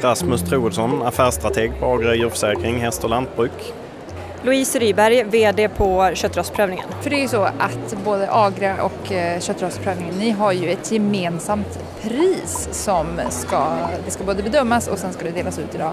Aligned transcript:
Rasmus 0.00 0.42
Troedsson, 0.42 1.02
affärsstrateg 1.02 1.72
på 1.80 1.86
Agria 1.86 2.14
djurförsäkring, 2.14 2.80
häst 2.80 3.04
och 3.04 3.10
lantbruk. 3.10 3.72
Louise 4.42 4.78
Ryberg, 4.78 5.24
VD 5.24 5.68
på 5.68 6.10
Köttrasprövningen. 6.14 6.84
För 7.00 7.10
det 7.10 7.16
är 7.16 7.20
ju 7.20 7.28
så 7.28 7.42
att 7.42 7.96
både 8.04 8.28
Agra 8.30 8.82
och 8.82 9.12
eh, 9.12 9.40
Köttrasprövningen, 9.40 10.14
ni 10.14 10.30
har 10.30 10.52
ju 10.52 10.70
ett 10.70 10.92
gemensamt 10.92 11.78
pris 12.02 12.68
som 12.72 13.06
ska, 13.30 13.88
det 14.04 14.10
ska 14.10 14.24
både 14.24 14.42
bedömas 14.42 14.88
och 14.88 14.98
sen 14.98 15.12
ska 15.12 15.24
det 15.24 15.30
delas 15.30 15.58
ut 15.58 15.74
idag 15.74 15.92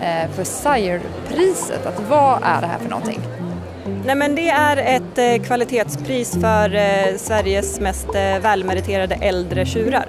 eh, 0.00 0.30
för 0.30 0.44
Sire-priset. 0.44 1.86
Att 1.86 2.00
vad 2.08 2.38
är 2.42 2.60
det 2.60 2.66
här 2.66 2.78
för 2.78 2.90
någonting? 2.90 3.20
Nej, 4.04 4.16
men 4.16 4.34
det 4.34 4.48
är 4.48 4.76
ett 4.76 5.18
eh, 5.18 5.46
kvalitetspris 5.46 6.32
för 6.40 6.74
eh, 6.74 7.16
Sveriges 7.16 7.80
mest 7.80 8.14
eh, 8.14 8.38
välmeriterade 8.38 9.14
äldre 9.14 9.66
tjurar. 9.66 10.06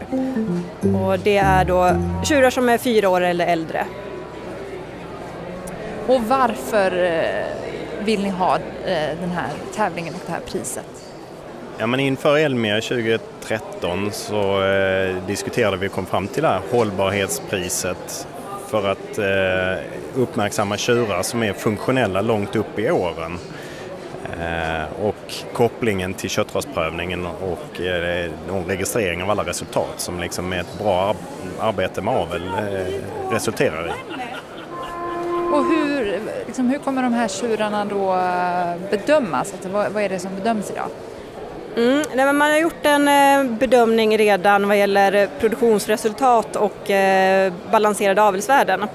Och 0.79 1.19
det 1.19 1.37
är 1.37 1.65
då 1.65 1.91
tjurar 2.23 2.49
som 2.49 2.69
är 2.69 2.77
fyra 2.77 3.09
år 3.09 3.21
eller 3.21 3.47
äldre. 3.47 3.85
Och 6.07 6.21
varför 6.23 7.13
vill 8.05 8.23
ni 8.23 8.29
ha 8.29 8.57
den 9.19 9.31
här 9.31 9.49
tävlingen 9.75 10.13
och 10.13 10.21
det 10.25 10.31
här 10.31 10.39
priset? 10.39 11.03
Ja, 11.77 11.87
men 11.87 11.99
inför 11.99 12.37
Elmia 12.37 12.81
2013 12.81 14.11
så 14.11 14.63
eh, 14.63 15.15
diskuterade 15.27 15.77
vi 15.77 15.87
och 15.87 15.91
kom 15.91 16.05
fram 16.05 16.27
till 16.27 16.43
det 16.43 16.49
här 16.49 16.61
hållbarhetspriset 16.71 18.27
för 18.67 18.87
att 18.87 19.17
eh, 19.17 19.83
uppmärksamma 20.15 20.77
tjurar 20.77 21.23
som 21.23 21.43
är 21.43 21.53
funktionella 21.53 22.21
långt 22.21 22.55
upp 22.55 22.79
i 22.79 22.91
åren. 22.91 23.39
Eh, 24.39 25.05
och 25.05 25.33
kopplingen 25.53 26.13
till 26.13 26.29
köttrasprövningen 26.29 27.25
och 27.25 27.81
eh, 27.81 28.31
och 28.49 28.67
registrering 28.67 29.23
av 29.23 29.29
alla 29.29 29.43
resultat 29.43 29.93
som 29.97 30.19
liksom 30.19 30.53
är 30.53 30.59
ett 30.59 30.79
bra 30.79 31.01
ar 31.01 31.15
arbete 31.59 32.01
med 32.01 32.13
avel 32.13 32.47
eh, 32.47 33.31
resulterar 33.31 33.87
i. 33.87 33.91
Och 35.53 35.65
hur, 35.65 36.19
liksom, 36.45 36.69
hur 36.69 36.79
kommer 36.79 37.03
de 37.03 37.13
här 37.13 37.27
tjurarna 37.27 37.85
då 37.85 38.13
eh, 38.13 38.89
bedömas? 38.91 39.53
Alltså, 39.53 39.69
vad, 39.69 39.91
vad 39.91 40.03
är 40.03 40.09
det 40.09 40.19
som 40.19 40.35
bedöms 40.35 40.71
idag? 40.71 40.87
Mm, 41.77 42.03
nej, 42.15 42.25
men 42.25 42.37
man 42.37 42.51
har 42.51 42.57
gjort 42.57 42.85
en 42.85 43.07
eh, 43.07 43.57
bedömning 43.57 44.17
redan 44.17 44.67
vad 44.67 44.77
gäller 44.77 45.29
produktionsresultat 45.39 46.55
och 46.55 46.89
eh, 46.91 47.53
balanserade 47.71 48.21
avelsvärden. 48.21 48.85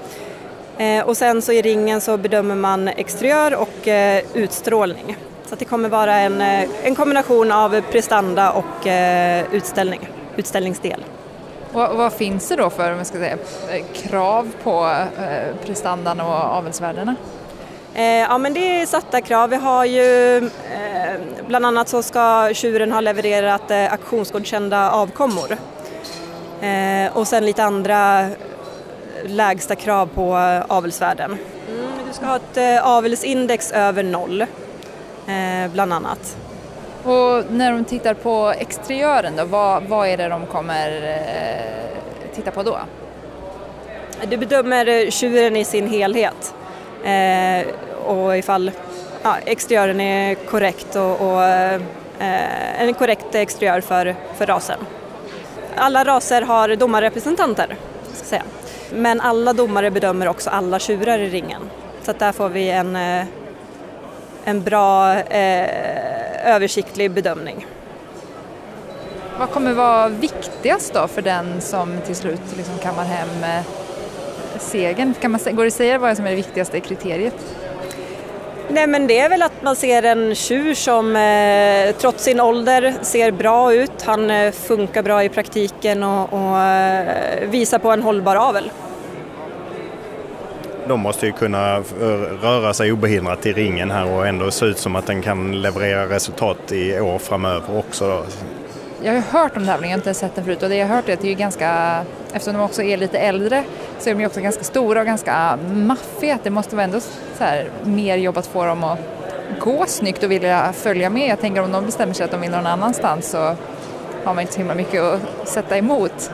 Eh, 0.79 1.03
och 1.03 1.17
sen 1.17 1.41
så 1.41 1.51
i 1.51 1.61
ringen 1.61 2.01
så 2.01 2.17
bedömer 2.17 2.55
man 2.55 2.87
exteriör 2.87 3.55
och 3.55 3.87
eh, 3.87 4.23
utstrålning. 4.33 5.17
Så 5.45 5.55
det 5.55 5.65
kommer 5.65 5.89
vara 5.89 6.15
en, 6.15 6.41
eh, 6.41 6.69
en 6.83 6.95
kombination 6.95 7.51
av 7.51 7.81
prestanda 7.81 8.51
och 8.51 8.87
utställning, 9.51 10.09
utställningsdel. 10.35 11.05
Och 11.73 11.97
vad 11.97 12.13
finns 12.13 12.49
det 12.49 12.55
då 12.55 12.69
för 12.69 12.91
jag 12.91 13.07
ska 13.07 13.17
säga, 13.17 13.37
krav 13.93 14.51
på 14.63 14.95
prestandan 15.65 16.19
och 16.19 16.33
avelsvärdena? 16.33 17.15
Ja 18.29 18.37
men 18.37 18.53
det 18.53 18.81
är 18.81 18.85
satta 18.85 19.21
krav. 19.21 19.49
Vi 19.49 19.55
har 19.55 19.85
ju 19.85 20.49
bland 21.47 21.65
annat 21.65 21.89
så 21.89 22.03
ska 22.03 22.49
tjuren 22.53 22.91
ha 22.91 23.01
levererat 23.01 23.71
auktionsgodkända 23.71 24.91
avkommor. 24.91 25.57
Och 27.13 27.27
sen 27.27 27.45
lite 27.45 27.63
andra 27.63 28.29
lägsta 29.25 29.75
krav 29.75 30.05
på 30.05 30.37
eh, 30.37 30.61
avelsvärden. 30.67 31.37
Mm, 31.69 31.91
du 32.07 32.13
ska 32.13 32.25
ha 32.25 32.35
ett 32.35 32.57
eh, 32.57 32.87
avelsindex 32.87 33.71
över 33.71 34.03
noll, 34.03 34.41
eh, 34.41 35.71
bland 35.73 35.93
annat. 35.93 36.37
Och 37.03 37.43
när 37.51 37.71
de 37.71 37.85
tittar 37.85 38.13
på 38.13 38.53
exteriören 38.57 39.35
då, 39.35 39.45
vad, 39.45 39.83
vad 39.83 40.07
är 40.07 40.17
det 40.17 40.29
de 40.29 40.45
kommer 40.45 41.17
titta 42.35 42.51
på 42.51 42.63
då? 42.63 42.79
Du 44.29 44.37
bedömer 44.37 45.11
tjuren 45.11 45.55
i 45.55 45.65
sin 45.65 45.89
helhet 45.89 46.53
och 48.05 48.37
ifall 48.37 48.71
ja, 49.23 49.37
exteriören 49.45 50.01
är 50.01 50.35
korrekt 50.35 50.95
och, 50.95 51.21
och 51.21 51.43
eh, 52.19 52.81
en 52.81 52.93
korrekt 52.93 53.35
exteriör 53.35 53.81
för, 53.81 54.15
för 54.37 54.45
rasen. 54.45 54.79
Alla 55.75 56.03
raser 56.03 56.41
har 56.41 56.75
domarrepresentanter, 56.75 57.75
ska 58.13 58.25
säga 58.25 58.43
men 58.93 59.21
alla 59.21 59.53
domare 59.53 59.91
bedömer 59.91 60.27
också 60.27 60.49
alla 60.49 60.79
tjurar 60.79 61.19
i 61.19 61.29
ringen. 61.29 61.61
Så 62.03 62.11
att 62.11 62.19
där 62.19 62.31
får 62.31 62.49
vi 62.49 62.69
en, 62.69 62.95
eh, 62.95 63.25
en 64.43 64.63
bra 64.63 65.13
eh, 65.15 66.55
översiktlig 66.55 67.11
bedömning. 67.11 67.65
Vad 69.39 69.49
kommer 69.49 69.73
vara 69.73 70.09
viktigast 70.09 70.93
då 70.93 71.07
för 71.07 71.21
den 71.21 71.61
som 71.61 71.97
till 72.05 72.15
slut 72.15 72.41
liksom 72.57 72.77
kammar 72.77 73.03
hem 73.03 73.43
eh, 73.43 73.65
segern? 74.59 75.13
Kan 75.21 75.31
man, 75.31 75.39
går 75.45 75.63
det 75.63 75.67
att 75.67 75.73
säga 75.73 75.97
vad 75.97 76.15
som 76.17 76.25
är 76.25 76.29
det 76.29 76.35
viktigaste 76.35 76.79
kriteriet? 76.79 77.58
Nej 78.71 78.87
men 78.87 79.07
det 79.07 79.19
är 79.19 79.29
väl 79.29 79.41
att 79.41 79.63
man 79.63 79.75
ser 79.75 80.03
en 80.03 80.35
tjur 80.35 80.73
som 80.73 81.15
eh, 81.15 81.95
trots 81.95 82.23
sin 82.23 82.39
ålder 82.39 82.93
ser 83.01 83.31
bra 83.31 83.73
ut. 83.73 84.01
Han 84.01 84.29
eh, 84.29 84.51
funkar 84.51 85.03
bra 85.03 85.23
i 85.23 85.29
praktiken 85.29 86.03
och, 86.03 86.33
och 86.33 86.59
eh, 86.59 87.49
visar 87.49 87.79
på 87.79 87.91
en 87.91 88.03
hållbar 88.03 88.35
avel. 88.35 88.71
De 90.87 90.99
måste 90.99 91.25
ju 91.25 91.31
kunna 91.31 91.75
eh, 91.77 91.83
röra 92.41 92.73
sig 92.73 92.91
obehindrat 92.91 93.45
i 93.45 93.53
ringen 93.53 93.91
här 93.91 94.11
och 94.11 94.27
ändå 94.27 94.51
se 94.51 94.65
ut 94.65 94.77
som 94.77 94.95
att 94.95 95.05
den 95.05 95.21
kan 95.21 95.61
leverera 95.61 96.09
resultat 96.09 96.71
i 96.71 96.99
år 96.99 97.19
framöver 97.19 97.77
också. 97.77 98.25
Jag 99.01 99.11
har 99.11 99.15
ju 99.15 99.21
hört 99.21 99.57
om 99.57 99.65
tävlingen, 99.65 99.91
jag 99.91 99.97
har 99.97 100.09
inte 100.09 100.13
sett 100.13 100.35
den 100.35 100.45
förut 100.45 100.63
och 100.63 100.69
det 100.69 100.75
jag 100.75 100.87
har 100.87 100.95
hört 100.95 101.09
är 101.09 101.13
att 101.13 101.21
det 101.21 101.31
är 101.31 101.35
ganska, 101.35 102.01
eftersom 102.33 102.53
de 102.53 102.63
också 102.63 102.83
är 102.83 102.97
lite 102.97 103.19
äldre 103.19 103.63
så 103.99 104.09
är 104.09 104.13
de 104.13 104.19
ju 104.19 104.27
också 104.27 104.41
ganska 104.41 104.63
stora 104.63 104.99
och 104.99 105.05
ganska 105.05 105.33
ah, 105.35 105.57
maffiga. 105.73 106.39
Det 106.43 106.49
måste 106.49 106.75
vara 106.75 106.83
ändå 106.83 106.99
så 107.37 107.43
här, 107.43 107.69
mer 107.83 108.17
jobb 108.17 108.37
att 108.37 108.47
få 108.47 108.65
dem 108.65 108.83
att 108.83 108.99
gå 109.59 109.85
snyggt 109.87 110.23
och 110.23 110.31
vilja 110.31 110.73
följa 110.73 111.09
med. 111.09 111.29
Jag 111.29 111.39
tänker 111.39 111.61
om 111.61 111.71
de 111.71 111.85
bestämmer 111.85 112.13
sig 112.13 112.23
att 112.23 112.31
de 112.31 112.41
vill 112.41 112.51
någon 112.51 112.67
annanstans 112.67 113.29
så 113.29 113.55
har 114.23 114.33
man 114.33 114.39
inte 114.39 114.53
så 114.53 114.59
himla 114.59 114.75
mycket 114.75 115.01
att 115.01 115.47
sätta 115.47 115.77
emot. 115.77 116.31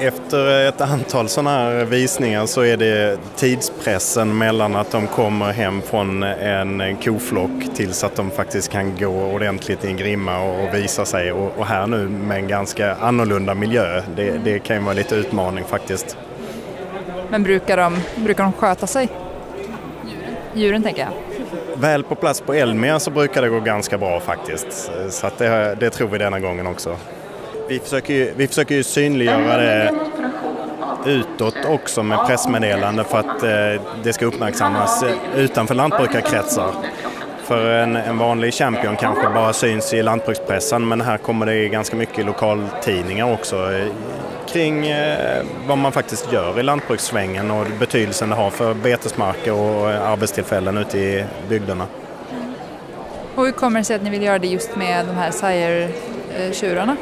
Efter 0.00 0.68
ett 0.68 0.80
antal 0.80 1.28
sådana 1.28 1.50
här 1.50 1.84
visningar 1.84 2.46
så 2.46 2.60
är 2.60 2.76
det 2.76 3.18
tidspressen 3.36 4.38
mellan 4.38 4.76
att 4.76 4.90
de 4.90 5.06
kommer 5.06 5.52
hem 5.52 5.82
från 5.82 6.22
en 6.22 6.96
koflock 6.96 7.74
tills 7.74 8.04
att 8.04 8.16
de 8.16 8.30
faktiskt 8.30 8.72
kan 8.72 8.96
gå 8.96 9.06
ordentligt 9.06 9.84
i 9.84 9.88
en 9.88 9.96
grimma 9.96 10.38
och 10.42 10.74
visa 10.74 11.04
sig. 11.04 11.32
Och, 11.32 11.66
här 11.66 11.86
nu 11.86 12.08
med 12.08 12.36
en 12.36 12.48
ganska 12.48 12.94
annorlunda 12.94 13.54
miljö, 13.54 14.02
det, 14.16 14.30
det 14.44 14.58
kan 14.58 14.76
ju 14.76 14.82
vara 14.82 14.94
lite 14.94 15.14
utmaning 15.14 15.64
faktiskt. 15.64 16.16
Men 17.28 17.42
brukar 17.42 17.76
de, 17.76 17.98
brukar 18.16 18.44
de 18.44 18.52
sköta 18.52 18.86
sig? 18.86 19.08
Djuren 20.54 20.82
tänker 20.82 21.00
jag. 21.00 21.10
Väl 21.80 22.02
på 22.02 22.14
plats 22.14 22.40
på 22.40 22.54
Elmia 22.54 23.00
så 23.00 23.10
brukar 23.10 23.42
det 23.42 23.48
gå 23.48 23.60
ganska 23.60 23.98
bra 23.98 24.20
faktiskt. 24.20 24.90
Så 25.10 25.30
det, 25.38 25.76
det 25.80 25.90
tror 25.90 26.08
vi 26.08 26.18
denna 26.18 26.40
gången 26.40 26.66
också. 26.66 26.96
Vi 27.68 27.78
försöker 27.78 28.14
ju, 28.14 28.32
vi 28.36 28.48
försöker 28.48 28.74
ju 28.74 28.82
synliggöra 28.82 29.56
det 29.56 29.94
utåt 31.06 31.64
också 31.66 32.02
med 32.02 32.26
pressmeddelande 32.26 33.04
för 33.04 33.18
att 33.18 33.42
eh, 33.42 33.82
det 34.02 34.12
ska 34.12 34.26
uppmärksammas 34.26 35.04
utanför 35.36 35.74
lantbrukarkretsar. 35.74 36.74
För 37.42 37.70
en, 37.70 37.96
en 37.96 38.18
vanlig 38.18 38.54
champion 38.54 38.96
kanske 38.96 39.28
bara 39.28 39.52
syns 39.52 39.94
i 39.94 40.02
lantbrukspressen 40.02 40.88
men 40.88 41.00
här 41.00 41.18
kommer 41.18 41.46
det 41.46 41.68
ganska 41.68 41.96
mycket 41.96 42.26
lokaltidningar 42.26 43.32
också 43.32 43.72
eh, 43.72 43.86
kring 44.48 44.86
eh, 44.86 45.44
vad 45.66 45.78
man 45.78 45.92
faktiskt 45.92 46.32
gör 46.32 46.60
i 46.60 46.62
lantbrukssvängen 46.62 47.50
och 47.50 47.66
betydelsen 47.80 48.28
det 48.30 48.36
har 48.36 48.50
för 48.50 48.74
betesmarker 48.74 49.52
och 49.52 49.90
eh, 49.90 50.10
arbetstillfällen 50.10 50.78
ute 50.78 50.98
i 50.98 51.24
bygderna. 51.48 51.86
Och 53.34 53.44
hur 53.44 53.52
kommer 53.52 53.80
det 53.80 53.84
sig 53.84 53.96
att 53.96 54.02
ni 54.02 54.10
vill 54.10 54.22
göra 54.22 54.38
det 54.38 54.46
just 54.46 54.76
med 54.76 55.06
de 55.06 55.16
här 55.16 55.30
sire-tjurarna? 55.30 56.96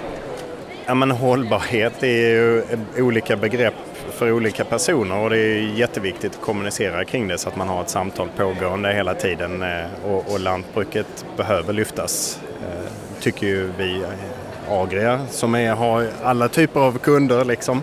Ja, 0.86 0.94
men 0.94 1.10
hållbarhet 1.10 2.02
är 2.02 2.06
ju 2.06 2.64
olika 2.98 3.36
begrepp 3.36 3.74
för 4.10 4.32
olika 4.32 4.64
personer 4.64 5.18
och 5.18 5.30
det 5.30 5.38
är 5.38 5.60
jätteviktigt 5.60 6.34
att 6.34 6.40
kommunicera 6.40 7.04
kring 7.04 7.28
det 7.28 7.38
så 7.38 7.48
att 7.48 7.56
man 7.56 7.68
har 7.68 7.82
ett 7.82 7.88
samtal 7.88 8.28
pågående 8.36 8.92
hela 8.92 9.14
tiden 9.14 9.62
eh, 9.62 9.84
och, 10.04 10.32
och 10.32 10.40
lantbruket 10.40 11.26
behöver 11.36 11.72
lyftas, 11.72 12.40
eh, 12.62 13.20
tycker 13.20 13.46
ju 13.46 13.70
vi 13.78 13.96
eh, 13.96 14.72
Agria 14.72 15.26
som 15.30 15.54
är, 15.54 15.72
har 15.74 16.06
alla 16.22 16.48
typer 16.48 16.80
av 16.80 16.98
kunder 16.98 17.44
liksom. 17.44 17.82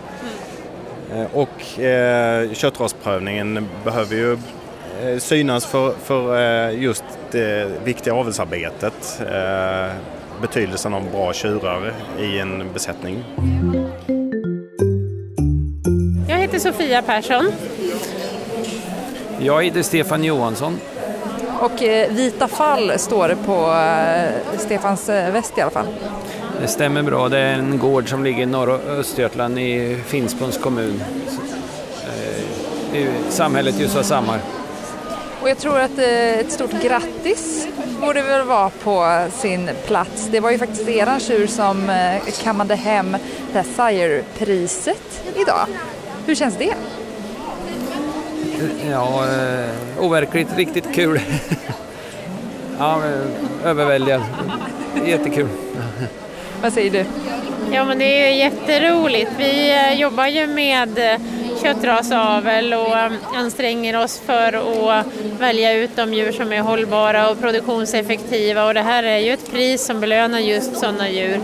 Och 1.33 1.79
eh, 1.79 2.53
köttrasprövningen 2.53 3.69
behöver 3.83 4.15
ju 4.15 4.37
synas 5.19 5.65
för, 5.65 5.93
för 6.03 6.69
just 6.69 7.03
det 7.31 7.71
viktiga 7.83 8.13
avelsarbetet. 8.13 9.21
Betydelsen 10.41 10.93
av 10.93 11.11
bra 11.11 11.33
tjurar 11.33 11.93
i 12.19 12.39
en 12.39 12.73
besättning. 12.73 13.23
Jag 16.29 16.37
heter 16.37 16.59
Sofia 16.59 17.01
Persson. 17.01 17.51
Jag 19.39 19.63
heter 19.63 19.81
Stefan 19.81 20.23
Johansson. 20.23 20.79
Och 21.59 21.83
eh, 21.83 22.11
vita 22.11 22.47
fall 22.47 22.99
står 22.99 23.27
det 23.27 23.35
på 23.35 23.73
eh, 23.73 24.57
Stefans 24.57 25.09
eh, 25.09 25.33
väst 25.33 25.57
i 25.57 25.61
alla 25.61 25.71
fall. 25.71 25.87
Det 26.61 26.67
stämmer 26.67 27.03
bra. 27.03 27.29
Det 27.29 27.37
är 27.39 27.53
en 27.53 27.79
gård 27.79 28.09
som 28.09 28.23
ligger 28.23 28.43
i 28.43 28.45
norra 28.45 28.73
Östergötland 28.73 29.59
i 29.59 29.97
Finspångs 30.05 30.57
kommun. 30.57 31.03
I 32.93 33.07
samhället 33.29 33.79
Ljusvasammar. 33.79 34.39
Och 35.41 35.49
jag 35.49 35.57
tror 35.57 35.79
att 35.79 35.97
eh, 35.97 36.39
ett 36.39 36.51
stort 36.51 36.83
grattis 36.83 37.67
borde 38.01 38.21
väl 38.21 38.45
vara 38.45 38.69
på 38.69 39.27
sin 39.31 39.69
plats. 39.87 40.27
Det 40.31 40.39
var 40.39 40.51
ju 40.51 40.57
faktiskt 40.57 40.89
eran 40.89 41.19
tjur 41.19 41.47
som 41.47 41.89
eh, 41.89 42.33
kammade 42.43 42.75
hem 42.75 43.17
det 43.53 43.57
här 43.57 43.63
Sire-priset 43.63 45.23
idag. 45.35 45.67
Hur 46.25 46.35
känns 46.35 46.57
det? 46.57 46.73
Ja, 48.89 49.25
overkligt 49.99 50.57
riktigt 50.57 50.93
kul. 50.95 51.19
ja, 52.79 53.01
överväldigad. 53.63 54.21
Jättekul. 55.05 55.47
Vad 56.61 56.73
säger 56.73 56.91
du? 56.91 57.05
Ja 57.73 57.85
men 57.85 57.99
det 57.99 58.05
är 58.05 58.29
ju 58.29 58.37
jätteroligt. 58.37 59.31
Vi 59.37 59.71
eh, 59.71 59.99
jobbar 59.99 60.27
ju 60.27 60.47
med 60.47 60.97
eh, 60.97 61.21
köttrasavel 61.61 62.73
och 62.73 62.95
um, 62.95 63.17
anstränger 63.35 64.03
oss 64.03 64.19
för 64.25 64.53
att 64.89 65.05
välja 65.39 65.73
ut 65.73 65.95
de 65.95 66.13
djur 66.13 66.31
som 66.31 66.53
är 66.53 66.61
hållbara 66.61 67.29
och 67.29 67.39
produktionseffektiva 67.39 68.65
och 68.65 68.73
det 68.73 68.81
här 68.81 69.03
är 69.03 69.17
ju 69.17 69.33
ett 69.33 69.51
pris 69.51 69.85
som 69.85 69.99
belönar 69.99 70.39
just 70.39 70.77
sådana 70.77 71.09
djur 71.09 71.39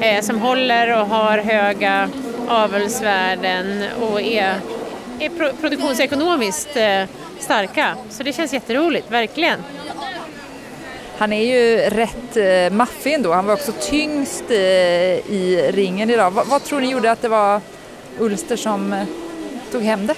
eh, 0.00 0.22
som 0.22 0.38
håller 0.38 1.00
och 1.00 1.06
har 1.06 1.38
höga 1.38 2.10
avelsvärden 2.48 3.84
och 4.00 4.20
är, 4.20 4.54
är 5.18 5.52
produktionsekonomiskt 5.60 6.76
eh, 6.76 7.04
starka. 7.38 7.96
Så 8.10 8.22
det 8.22 8.32
känns 8.32 8.52
jätteroligt, 8.52 9.10
verkligen. 9.10 9.58
Han 11.18 11.32
är 11.32 11.44
ju 11.44 11.76
rätt 11.76 12.36
eh, 12.36 12.76
maffig 12.76 13.12
ändå. 13.12 13.32
Han 13.32 13.46
var 13.46 13.54
också 13.54 13.72
tyngst 13.72 14.50
eh, 14.50 14.56
i 14.58 15.70
ringen 15.72 16.10
idag. 16.10 16.30
Vad, 16.30 16.46
vad 16.46 16.64
tror 16.64 16.80
ni 16.80 16.90
gjorde 16.90 17.10
att 17.10 17.22
det 17.22 17.28
var 17.28 17.60
Ulster 18.18 18.56
som 18.56 19.04
tog 19.72 19.82
hem 19.82 20.06
det? 20.06 20.14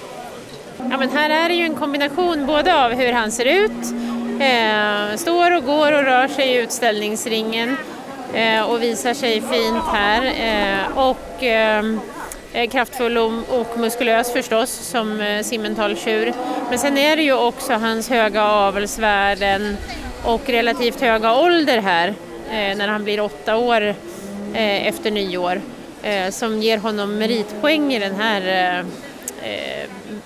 Ja, 0.78 0.98
men 0.98 1.10
här 1.10 1.30
är 1.30 1.48
det 1.48 1.54
ju 1.54 1.64
en 1.64 1.74
kombination 1.74 2.46
både 2.46 2.84
av 2.84 2.92
hur 2.92 3.12
han 3.12 3.32
ser 3.32 3.44
ut, 3.44 3.94
eh, 4.40 5.16
står 5.16 5.56
och 5.56 5.64
går 5.64 5.92
och 5.92 6.04
rör 6.04 6.28
sig 6.28 6.48
i 6.48 6.56
utställningsringen 6.56 7.76
eh, 8.34 8.62
och 8.62 8.82
visar 8.82 9.14
sig 9.14 9.40
fint 9.40 9.84
här 9.92 10.24
eh, 10.24 10.98
och 10.98 11.42
eh, 11.42 11.84
kraftfull 12.70 13.18
och 13.18 13.78
muskulös 13.78 14.32
förstås 14.32 14.70
som 14.70 15.20
eh, 15.20 15.42
simmentaltjur. 15.42 16.32
Men 16.70 16.78
sen 16.78 16.98
är 16.98 17.16
det 17.16 17.22
ju 17.22 17.34
också 17.34 17.72
hans 17.72 18.10
höga 18.10 18.44
avelsvärden 18.44 19.76
och 20.24 20.48
relativt 20.48 21.00
höga 21.00 21.34
ålder 21.34 21.78
här 21.78 22.08
eh, 22.50 22.76
när 22.76 22.88
han 22.88 23.04
blir 23.04 23.20
åtta 23.20 23.56
år 23.56 23.82
eh, 24.54 24.86
efter 24.88 25.10
nyår 25.10 25.60
eh, 26.02 26.30
som 26.30 26.62
ger 26.62 26.78
honom 26.78 27.18
meritpoäng 27.18 27.94
i 27.94 27.98
den 27.98 28.14
här 28.14 28.78
eh, 28.78 28.86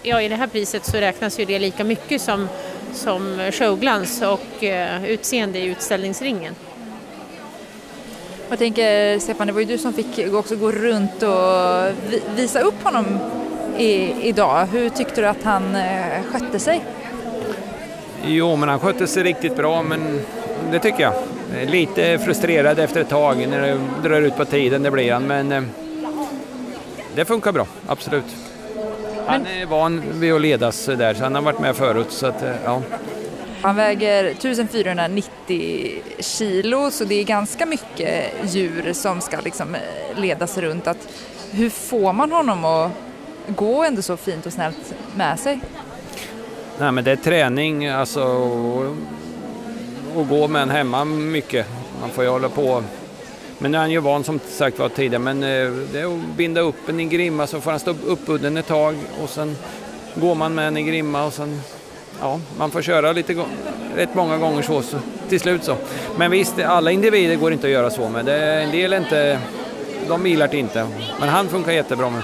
Ja, 0.03 0.23
i 0.23 0.29
det 0.29 0.37
här 0.37 0.47
priset 0.47 0.85
så 0.85 0.97
räknas 0.97 1.41
ju 1.41 1.45
det 1.45 1.59
lika 1.59 1.85
mycket 1.85 2.23
som, 2.23 2.49
som 2.93 3.51
showglans 3.53 4.23
och 4.23 4.65
utseende 5.07 5.59
i 5.59 5.65
utställningsringen. 5.65 6.55
Jag 8.49 8.59
tänker 8.59 9.19
Stefan, 9.19 9.47
det 9.47 9.53
var 9.53 9.61
ju 9.61 9.67
du 9.67 9.79
som 9.79 9.93
fick 9.93 10.35
också 10.35 10.57
gå 10.57 10.73
runt 10.73 11.23
och 11.23 11.93
visa 12.37 12.61
upp 12.61 12.83
honom 12.83 13.19
i, 13.79 14.13
idag. 14.29 14.67
Hur 14.73 14.89
tyckte 14.89 15.21
du 15.21 15.27
att 15.27 15.43
han 15.43 15.77
skötte 16.33 16.59
sig? 16.59 16.85
Jo, 18.25 18.57
men 18.57 18.69
han 18.69 18.81
skötte 18.81 19.07
sig 19.07 19.23
riktigt 19.23 19.57
bra, 19.57 19.83
men 19.83 20.21
det 20.71 20.79
tycker 20.79 21.03
jag. 21.03 21.15
Lite 21.67 22.19
frustrerad 22.19 22.79
efter 22.79 23.01
ett 23.01 23.09
tag 23.09 23.49
när 23.49 23.61
det 23.61 23.79
drar 24.09 24.21
ut 24.21 24.37
på 24.37 24.45
tiden, 24.45 24.83
det 24.83 24.91
blir 24.91 25.13
han, 25.13 25.27
men 25.27 25.53
eh, 25.53 25.63
det 27.15 27.25
funkar 27.25 27.53
bra, 27.53 27.67
absolut. 27.87 28.25
Han 29.29 29.47
är 29.47 29.67
van 29.67 30.03
vid 30.21 30.33
att 30.33 30.41
ledas 30.41 30.87
där, 30.87 31.15
så 31.15 31.23
han 31.23 31.35
har 31.35 31.43
varit 31.43 31.61
med 31.61 31.77
förut. 31.77 32.07
Så 32.11 32.27
att, 32.27 32.43
eh, 32.43 32.55
ja. 32.65 32.83
Han 33.63 33.77
väger 33.77 34.25
1490 34.25 36.03
kilo, 36.19 36.91
så 36.91 37.05
det 37.05 37.15
är 37.21 37.25
ganska 37.25 37.67
mycket 37.67 38.25
djur 38.45 38.93
som 38.93 39.21
ska 39.21 39.41
liksom 39.41 39.75
eh, 39.75 39.81
ledas 40.21 40.59
runt. 40.59 40.87
Att, 40.87 41.09
hur 41.51 41.71
får 41.71 42.13
man 42.13 42.33
honom 42.33 42.65
att 42.65 42.91
gå 43.47 43.85
ändå 43.85 44.03
så 44.03 44.17
fint 44.17 44.47
och 44.47 44.53
snällt 44.53 44.95
med 45.17 45.39
sig? 45.39 45.61
Nej, 46.79 46.93
men 46.93 47.05
det 47.05 47.11
är 47.11 47.17
träning 47.17 47.87
alltså 47.89 48.23
och, 48.23 48.97
och 50.15 50.29
gå 50.29 50.49
med 50.49 50.63
en 50.63 50.71
hemma 50.71 51.05
mycket. 51.05 51.67
Man 52.01 52.11
får 52.11 52.25
ju 52.25 52.31
hålla 52.31 52.49
på. 52.49 52.83
Men 53.59 53.71
nu 53.71 53.77
är 53.77 53.81
han 53.81 53.91
ju 53.91 54.01
van 54.01 54.25
som 54.25 54.41
sagt 54.49 54.79
var 54.79 54.89
tidigare, 54.89 55.19
men 55.19 55.43
eh, 55.43 55.73
det 55.93 56.01
är 56.01 56.07
att 56.07 56.37
binda 56.37 56.61
upp 56.61 56.89
en 56.89 57.01
i 57.01 57.05
grimma 57.05 57.47
så 57.47 57.61
får 57.61 57.71
han 57.71 57.81
stå 57.81 57.95
uppbunden 58.07 58.57
ett 58.57 58.67
tag 58.67 58.97
och 59.23 59.31
sen 59.31 59.57
går 60.15 60.35
man 60.35 60.55
med 60.55 60.69
en 60.69 60.77
i 60.77 60.83
grimma 60.83 61.25
och 61.25 61.33
sen 61.33 61.61
ja, 62.21 62.41
man 62.59 62.71
får 62.71 62.83
köra 62.83 63.13
lite 63.13 63.45
rätt 63.97 64.15
många 64.15 64.39
gånger 64.39 64.63
så, 64.63 64.83
så 64.83 64.97
till 65.29 65.41
slut 65.41 65.65
så. 65.65 65.77
Men 66.17 66.31
visst, 66.31 66.59
alla 66.59 66.91
individer 66.91 67.37
går 67.37 67.53
inte 67.53 67.67
att 67.67 67.73
göra 67.73 67.91
så 67.91 68.09
med. 68.09 68.25
Det, 68.25 68.63
en 68.63 68.71
del 68.71 68.93
är 68.93 68.99
inte, 68.99 69.41
de 70.09 70.27
gillar 70.27 70.49
det 70.49 70.59
inte. 70.59 70.87
Men 71.21 71.29
han 71.29 71.49
funkar 71.49 71.73
jättebra 71.73 72.11
med. 72.11 72.23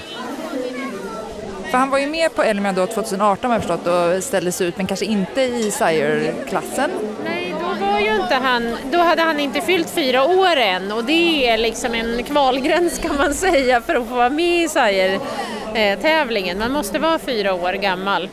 För 1.75 1.79
han 1.79 1.91
var 1.91 1.99
ju 1.99 2.07
med 2.07 2.35
på 2.35 2.43
Elmia 2.43 2.73
då 2.73 2.87
2018 2.87 3.51
har 3.51 3.57
jag 3.57 3.63
förstått 3.63 3.87
och 3.87 4.25
ställdes 4.25 4.61
ut 4.61 4.77
men 4.77 4.87
kanske 4.87 5.07
inte 5.07 5.41
i 5.43 5.71
Sire-klassen. 5.71 6.91
Nej, 7.25 7.55
då 7.61 7.87
var 7.87 8.01
ju 8.01 8.15
inte 8.17 8.35
han, 8.35 8.77
då 8.93 8.99
hade 8.99 9.23
han 9.23 9.41
inte 9.41 9.61
fyllt 9.61 9.91
fyra 9.91 10.25
år 10.25 10.57
än 10.57 10.93
och 10.93 11.05
det 11.05 11.49
är 11.49 11.59
liksom 11.59 11.95
en 11.95 12.25
kvalgräns 12.25 12.99
kan 12.99 13.17
man 13.17 13.35
säga 13.35 13.81
för 13.81 13.95
att 13.95 14.09
få 14.09 14.15
vara 14.15 14.31
med 14.31 14.65
i 14.65 14.69
Sire-tävlingen. 14.69 16.59
Man 16.59 16.73
måste 16.73 16.99
vara 16.99 17.19
fyra 17.19 17.55
år 17.55 17.73
gammal 17.73 18.29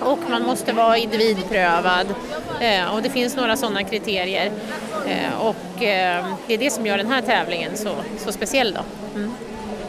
och 0.00 0.18
man 0.30 0.42
måste 0.42 0.72
vara 0.72 0.96
individprövad 0.96 2.06
eh, 2.60 2.94
och 2.94 3.02
det 3.02 3.10
finns 3.10 3.36
några 3.36 3.56
sådana 3.56 3.84
kriterier 3.84 4.50
eh, 5.06 5.40
och 5.40 5.82
eh, 5.82 6.24
det 6.46 6.54
är 6.54 6.58
det 6.58 6.70
som 6.70 6.86
gör 6.86 6.98
den 6.98 7.12
här 7.12 7.22
tävlingen 7.22 7.76
så, 7.76 7.90
så 8.18 8.32
speciell. 8.32 8.74
Då. 8.74 8.80
Mm. 9.18 9.32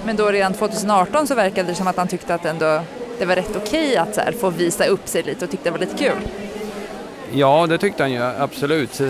Men 0.08 0.16
då 0.16 0.32
redan 0.32 0.54
2018 0.54 1.28
så 1.28 1.36
verkade 1.36 1.70
det 1.70 1.76
som 1.76 1.88
att 1.88 1.98
han 1.98 2.08
tyckte 2.08 2.36
att 2.36 2.46
ändå 2.46 2.82
det 3.20 3.26
var 3.26 3.36
rätt 3.36 3.56
okej 3.56 3.88
okay 3.88 3.96
att 3.96 4.16
så 4.16 4.22
här, 4.22 4.32
få 4.32 4.50
visa 4.50 4.86
upp 4.86 5.08
sig 5.08 5.24
lite 5.24 5.46
och 5.46 5.52
tyckte 5.52 5.70
det 5.70 5.72
var 5.72 5.80
lite 5.80 5.98
kul. 5.98 6.18
Ja, 7.34 7.68
det 7.68 7.78
tyckte 7.78 8.04
han 8.04 8.12
ju 8.12 8.24
absolut. 8.24 9.02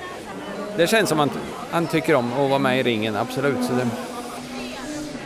Det 0.76 0.86
känns 0.86 1.08
som 1.08 1.20
att 1.20 1.30
han 1.70 1.86
tycker 1.86 2.14
om 2.14 2.32
att 2.32 2.50
vara 2.50 2.58
med 2.58 2.80
i 2.80 2.82
ringen, 2.82 3.16
absolut. 3.16 3.64
Så 3.64 3.72
det... 3.72 3.88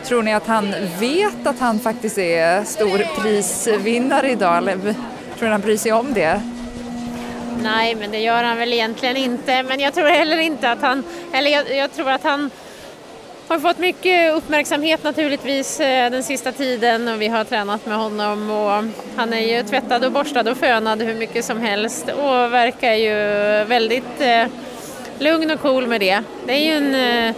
Tror 0.04 0.22
ni 0.22 0.34
att 0.34 0.46
han 0.46 0.74
vet 1.00 1.46
att 1.46 1.58
han 1.58 1.78
faktiskt 1.78 2.18
är 2.18 2.64
stor 2.64 3.22
prisvinnare 3.22 4.30
idag 4.30 4.58
eller 4.58 4.76
tror 4.78 4.94
ni 5.40 5.48
han 5.48 5.60
bryr 5.60 5.76
sig 5.76 5.92
om 5.92 6.14
det? 6.14 6.42
Nej, 7.62 7.94
men 7.94 8.10
det 8.10 8.18
gör 8.18 8.42
han 8.42 8.58
väl 8.58 8.72
egentligen 8.72 9.16
inte. 9.16 9.62
Men 9.62 9.80
jag 9.80 9.94
tror 9.94 10.06
heller 10.06 10.38
inte 10.38 10.70
att 10.70 10.80
han, 10.80 11.04
eller 11.32 11.50
jag, 11.50 11.76
jag 11.76 11.92
tror 11.92 12.10
att 12.10 12.22
han 12.22 12.50
har 13.48 13.58
fått 13.58 13.78
mycket 13.78 14.34
uppmärksamhet 14.34 15.04
naturligtvis 15.04 15.80
eh, 15.80 16.10
den 16.10 16.22
sista 16.22 16.52
tiden 16.52 17.08
och 17.08 17.22
vi 17.22 17.28
har 17.28 17.44
tränat 17.44 17.86
med 17.86 17.96
honom 17.96 18.50
och 18.50 18.84
han 19.16 19.32
är 19.32 19.56
ju 19.56 19.62
tvättad 19.62 20.04
och 20.04 20.12
borstad 20.12 20.50
och 20.50 20.56
fönad 20.56 21.02
hur 21.02 21.14
mycket 21.14 21.44
som 21.44 21.60
helst 21.60 22.08
och 22.08 22.52
verkar 22.52 22.92
ju 22.92 23.14
väldigt 23.64 24.20
eh, 24.20 24.46
lugn 25.18 25.50
och 25.50 25.60
cool 25.60 25.86
med 25.86 26.00
det. 26.00 26.22
Det 26.46 26.52
är 26.52 26.64
ju 26.64 26.72
en 26.72 26.94
eh, 27.28 27.34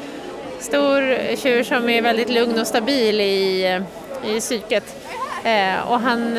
stor 0.61 1.37
tjur 1.37 1.63
som 1.63 1.89
är 1.89 2.03
väldigt 2.03 2.31
lugn 2.31 2.61
och 2.61 2.67
stabil 2.67 3.21
i, 3.21 3.81
i 4.27 4.41
psyket. 4.41 4.85
och 5.89 6.01
han, 6.01 6.35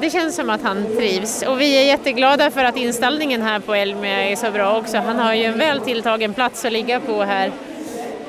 det 0.00 0.12
känns 0.12 0.36
som 0.36 0.50
att 0.50 0.62
han 0.62 0.96
trivs 0.96 1.42
och 1.42 1.60
vi 1.60 1.78
är 1.78 1.86
jätteglada 1.86 2.50
för 2.50 2.64
att 2.64 2.76
inställningen 2.76 3.42
här 3.42 3.58
på 3.58 3.74
Elmia 3.74 4.30
är 4.30 4.36
så 4.36 4.50
bra 4.50 4.78
också. 4.78 4.98
Han 4.98 5.18
har 5.18 5.34
ju 5.34 5.44
en 5.44 5.58
väl 5.58 5.80
tilltagen 5.80 6.34
plats 6.34 6.64
att 6.64 6.72
ligga 6.72 7.00
på 7.00 7.22
här 7.22 7.52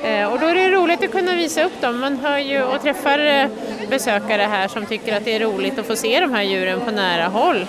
och 0.02 0.40
då 0.40 0.46
är 0.46 0.54
det 0.54 0.70
roligt 0.70 1.04
att 1.04 1.10
kunna 1.10 1.34
visa 1.34 1.64
upp 1.64 1.80
dem. 1.80 2.00
Man 2.00 2.16
hör 2.16 2.38
ju 2.38 2.62
och 2.62 2.82
träffar 2.82 3.18
eh, 3.18 3.48
besökare 3.90 4.42
här 4.42 4.68
som 4.68 4.86
tycker 4.86 5.16
att 5.16 5.24
det 5.24 5.36
är 5.36 5.40
roligt 5.40 5.78
att 5.78 5.86
få 5.86 5.96
se 5.96 6.20
de 6.20 6.34
här 6.34 6.42
djuren 6.42 6.80
på 6.80 6.90
nära 6.90 7.28
håll. 7.28 7.66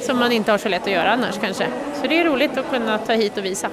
Som 0.00 0.18
man 0.18 0.32
inte 0.32 0.50
har 0.50 0.58
så 0.58 0.68
lätt 0.68 0.82
att 0.82 0.90
göra 0.90 1.12
annars 1.12 1.38
kanske. 1.40 1.66
Så 2.00 2.06
det 2.06 2.20
är 2.20 2.24
roligt 2.24 2.58
att 2.58 2.70
kunna 2.70 2.98
ta 2.98 3.12
hit 3.12 3.38
och 3.38 3.44
visa. 3.44 3.68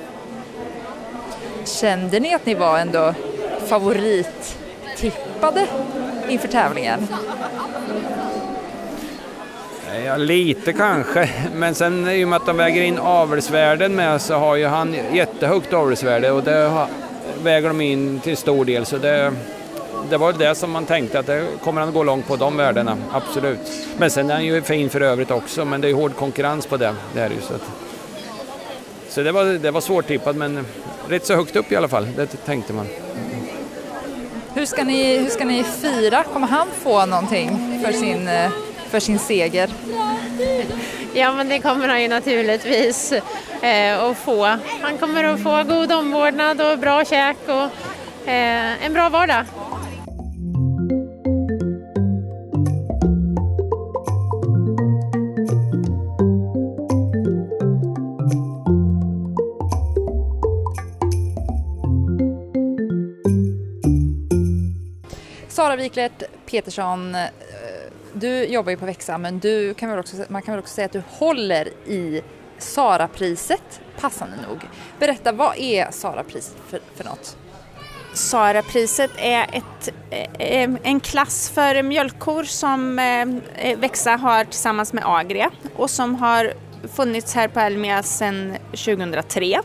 Kände 1.66 2.20
ni 2.20 2.34
att 2.34 2.46
ni 2.46 2.54
var 2.54 2.80
ändå 2.80 3.14
favorittippade 3.68 5.68
inför 6.30 6.48
tävlingen? 6.48 7.08
Ja, 10.06 10.18
lite 10.18 10.74
kanske, 10.74 11.30
men 11.54 11.76
sen 11.76 12.10
i 12.10 12.24
och 12.24 12.28
med 12.28 12.38
att 12.38 12.46
de 12.46 12.58
väger 12.58 12.82
in 12.82 12.98
avelsvärden 12.98 13.96
med 13.96 14.22
så 14.22 14.34
har 14.34 14.56
ju 14.56 14.66
han 14.66 14.96
jättehögt 15.14 15.74
avelsvärde 15.74 16.32
och 16.32 16.44
det 16.44 16.88
väger 17.44 17.68
de 17.68 17.82
in 17.82 18.20
till 18.20 18.38
stor 18.38 18.66
del. 18.66 18.86
Så 18.86 18.98
det, 18.98 19.34
det 20.10 20.18
var 20.18 20.34
det 20.34 20.56
som 20.56 20.72
man 20.72 20.86
tänkte 20.86 21.20
att 21.20 21.26
det 21.26 21.48
kommer 21.64 21.82
han 21.82 21.94
gå 21.94 22.04
långt 22.04 22.28
på 22.28 22.36
de 22.36 22.58
värdena, 22.58 22.98
absolut. 23.12 23.60
Men 23.98 24.12
sen 24.12 24.30
är 24.30 24.34
han 24.34 24.46
ju 24.46 24.62
fin 24.62 24.90
för 24.90 25.02
övrigt 25.02 25.32
också, 25.32 25.66
men 25.66 25.82
det 25.82 25.90
är 25.90 25.94
hård 25.94 26.16
konkurrens 26.16 26.66
på 26.66 26.78
det. 26.78 26.96
det 27.14 27.22
är 27.22 27.30
ju 27.30 27.42
så 27.42 27.54
att, 27.54 27.64
så 29.10 29.22
det 29.22 29.32
var, 29.32 29.46
det 29.46 29.72
var 29.72 29.82
svårtippat, 29.82 30.36
men 30.36 30.66
rätt 31.08 31.26
så 31.26 31.36
högt 31.36 31.56
upp 31.56 31.72
i 31.72 31.76
alla 31.76 31.88
fall, 31.88 32.08
det 32.16 32.26
tänkte 32.26 32.74
man. 32.74 32.88
Hur 34.54 34.66
ska 34.66 34.84
ni, 34.84 35.18
hur 35.18 35.30
ska 35.30 35.46
ni 35.46 35.64
fira? 35.64 36.24
Kommer 36.24 36.48
han 36.48 36.68
få 36.84 37.06
någonting 37.06 37.82
för 37.86 37.92
sin, 37.92 38.28
eh, 38.28 38.50
för 38.90 39.00
sin 39.00 39.20
seger? 39.20 39.70
Ja, 41.18 41.34
men 41.34 41.50
det 41.50 41.60
kommer 41.60 41.88
han 41.88 42.02
ju 42.02 42.08
naturligtvis 42.08 43.12
eh, 43.62 44.04
att 44.04 44.18
få. 44.18 44.46
Han 44.82 44.98
kommer 45.00 45.24
att 45.24 45.44
få 45.44 45.64
god 45.64 45.92
omvårdnad 45.92 46.62
och 46.62 46.80
bra 46.80 47.06
käk 47.06 47.38
och 47.46 48.30
eh, 48.30 48.86
en 48.86 48.94
bra 48.94 49.10
vardag. 49.10 49.46
Sara 65.48 65.76
Wiklert 65.76 66.24
Petersson, 66.46 67.18
du 68.16 68.46
jobbar 68.46 68.72
ju 68.72 68.78
på 68.78 68.86
Växa 68.86 69.18
men 69.18 69.40
du 69.40 69.74
kan 69.74 69.90
väl 69.90 70.00
också, 70.00 70.16
man 70.30 70.42
kan 70.42 70.54
väl 70.54 70.60
också 70.60 70.74
säga 70.74 70.86
att 70.86 70.92
du 70.92 71.04
håller 71.08 71.68
i 71.88 72.22
Sara-priset, 72.58 73.82
passande 74.00 74.36
nog. 74.50 74.60
Berätta, 75.00 75.32
vad 75.32 75.58
är 75.58 75.92
Sara-priset 75.92 76.56
för, 76.68 76.80
för 76.96 77.04
något? 77.04 77.38
Sara-priset 78.14 79.12
är 79.18 79.44
ett, 79.52 79.94
eh, 80.10 80.62
eh, 80.62 80.70
en 80.84 81.00
klass 81.00 81.50
för 81.50 81.84
mjölkkor 81.84 82.44
som 82.44 83.00
eh, 83.00 83.78
Växa 83.78 84.12
har 84.12 84.44
tillsammans 84.44 84.94
med 84.94 85.04
Agria 85.06 85.52
och 85.76 85.90
som 85.90 86.16
har 86.16 86.54
funnits 86.96 87.36
här 87.36 87.48
på 87.48 87.60
Elmia 87.60 88.04
sedan 88.04 88.58
2003 88.72 89.62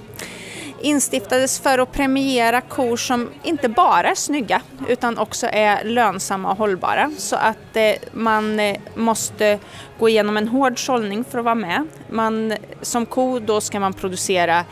instiftades 0.81 1.61
för 1.61 1.79
att 1.79 1.93
premiera 1.93 2.61
kor 2.61 2.97
som 2.97 3.31
inte 3.43 3.69
bara 3.69 4.11
är 4.11 4.15
snygga 4.15 4.63
utan 4.91 5.19
också 5.19 5.47
är 5.53 5.85
lönsamma 5.85 6.51
och 6.51 6.57
hållbara. 6.57 7.11
Så 7.19 7.37
att 7.37 7.77
eh, 7.77 7.93
man 8.13 8.61
eh, 8.61 8.77
måste 8.95 9.59
gå 9.99 10.09
igenom 10.09 10.37
en 10.37 10.49
hård 10.49 10.87
sållning 10.87 11.25
för 11.25 11.39
att 11.39 11.45
vara 11.45 11.55
med. 11.55 11.87
Man, 12.09 12.55
som 12.83 13.07
ko 13.07 13.39
då 13.39 13.61
ska 13.61 13.81
man 13.81 13.93
producera 13.93 14.65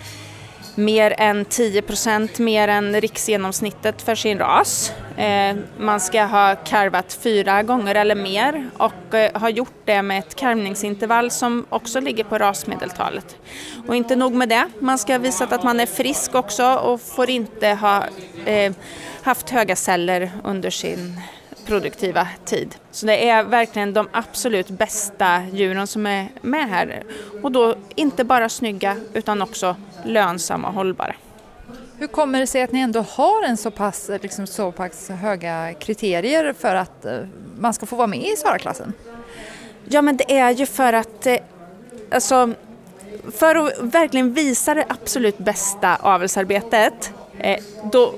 mer 0.79 1.15
än 1.19 1.45
10% 1.45 2.41
mer 2.41 2.69
än 2.69 3.01
riksgenomsnittet 3.01 4.03
för 4.03 4.15
sin 4.15 4.39
ras. 4.39 4.93
Eh, 5.17 5.57
man 5.79 6.01
ska 6.01 6.25
ha 6.25 6.57
karvat 6.57 7.19
fyra 7.23 7.63
gånger 7.63 7.95
eller 7.95 8.15
mer 8.15 8.71
och 8.77 9.15
ha 9.35 9.49
gjort 9.49 9.83
det 9.85 10.03
med 10.03 10.19
ett 10.19 10.35
karvningsintervall 10.35 11.31
som 11.31 11.67
också 11.69 12.01
ligger 12.01 12.25
på 12.25 12.39
rasmedeltalet. 12.39 13.37
Och 13.89 13.97
inte 13.97 14.17
nog 14.17 14.33
med 14.33 14.49
det, 14.49 14.69
man 14.81 14.99
ska 14.99 15.13
ha 15.13 15.19
visat 15.19 15.53
att 15.53 15.65
man 15.65 15.81
är 15.81 15.87
frisk 15.87 16.35
också 16.35 16.75
och 16.75 17.01
får 17.01 17.31
inte 17.31 17.69
ha 17.69 18.05
eh, 18.45 18.73
haft 19.29 19.51
höga 19.51 19.77
celler 19.77 20.31
under 20.45 20.71
sin 20.71 21.21
produktiva 21.67 22.29
tid. 22.45 22.75
Så 22.91 23.07
det 23.07 23.29
är 23.29 23.45
verkligen 23.45 23.93
de 23.93 24.09
absolut 24.13 24.69
bästa 24.69 25.43
djuren 25.53 25.87
som 25.87 26.07
är 26.07 26.29
med 26.41 26.69
här. 26.69 27.03
Och 27.43 27.53
då 27.53 27.75
inte 27.95 28.25
bara 28.25 28.49
snygga 28.49 28.97
utan 29.13 29.43
också 29.43 29.77
lönsamma 30.05 30.69
och 30.69 30.75
hållbara. 30.75 31.15
Hur 31.99 32.07
kommer 32.07 32.41
det 32.41 32.47
sig 32.47 32.63
att 32.63 32.73
ni 32.73 32.81
ändå 32.81 33.01
har 33.01 33.43
en 33.43 33.57
så 33.57 33.71
pass, 33.71 34.11
liksom, 34.23 34.47
så 34.47 34.73
pass 34.73 35.09
höga 35.09 35.75
kriterier 35.75 36.55
för 36.59 36.75
att 36.75 37.05
eh, 37.05 37.19
man 37.59 37.75
ska 37.75 37.87
få 37.87 37.97
vara 37.97 38.07
med 38.07 38.23
i 38.23 38.37
Sara-klassen? 38.37 38.93
Ja 39.85 40.03
men 40.03 40.17
det 40.17 40.39
är 40.39 40.51
ju 40.51 40.67
för 40.67 40.93
att 40.93 41.27
eh, 41.27 41.37
alltså, 42.11 42.53
för 43.33 43.55
att 43.55 43.79
verkligen 43.81 44.35
visa 44.35 44.75
det 44.75 44.85
absolut 44.89 45.39
bästa 45.39 45.97
avelsarbetet 45.97 47.13
eh, 47.39 47.63
då 47.93 48.15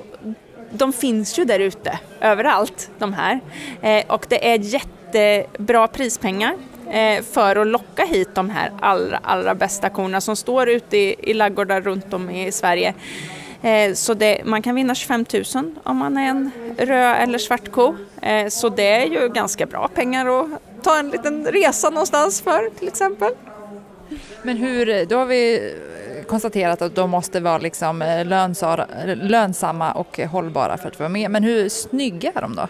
de 0.70 0.92
finns 0.92 1.38
ju 1.38 1.44
där 1.44 1.58
ute 1.58 1.98
överallt 2.20 2.90
de 2.98 3.12
här 3.12 3.40
eh, 3.82 4.04
och 4.06 4.26
det 4.28 4.50
är 4.52 4.58
jättebra 4.58 5.88
prispengar 5.88 6.54
eh, 6.90 7.22
för 7.22 7.56
att 7.56 7.66
locka 7.66 8.04
hit 8.04 8.34
de 8.34 8.50
här 8.50 8.72
allra, 8.80 9.20
allra 9.22 9.54
bästa 9.54 9.88
korna 9.88 10.20
som 10.20 10.36
står 10.36 10.68
ute 10.68 10.96
i, 10.96 11.16
i 11.18 11.34
laggårdar 11.34 11.80
runt 11.80 12.12
om 12.12 12.30
i 12.30 12.52
Sverige. 12.52 12.94
Eh, 13.62 13.94
så 13.94 14.14
det, 14.14 14.42
man 14.44 14.62
kan 14.62 14.74
vinna 14.74 14.94
25 14.94 15.24
000 15.54 15.74
om 15.82 15.96
man 15.96 16.16
är 16.16 16.28
en 16.28 16.50
röd 16.78 17.16
eller 17.20 17.38
svart 17.38 17.70
ko. 17.70 17.94
Så 18.48 18.68
det 18.68 18.88
är 18.88 19.06
ju 19.06 19.28
ganska 19.28 19.66
bra 19.66 19.88
pengar 19.88 20.26
att 20.26 20.48
ta 20.82 20.98
en 20.98 21.10
liten 21.10 21.46
resa 21.46 21.90
någonstans 21.90 22.40
för 22.40 22.78
till 22.78 22.88
exempel. 22.88 23.32
Men 24.42 24.56
hur, 24.56 25.06
då 25.06 25.16
har 25.16 25.26
vi 25.26 25.74
konstaterat 26.30 26.82
att 26.82 26.94
de 26.94 27.10
måste 27.10 27.40
vara 27.40 27.58
liksom 27.58 28.02
eh, 28.02 28.26
lönsamma 29.16 29.92
och 29.92 30.18
hållbara 30.18 30.78
för 30.78 30.88
att 30.88 30.98
vara 30.98 31.08
med. 31.08 31.30
Men 31.30 31.44
hur 31.44 31.68
snygga 31.68 32.32
är 32.34 32.40
de 32.40 32.56
då? 32.56 32.68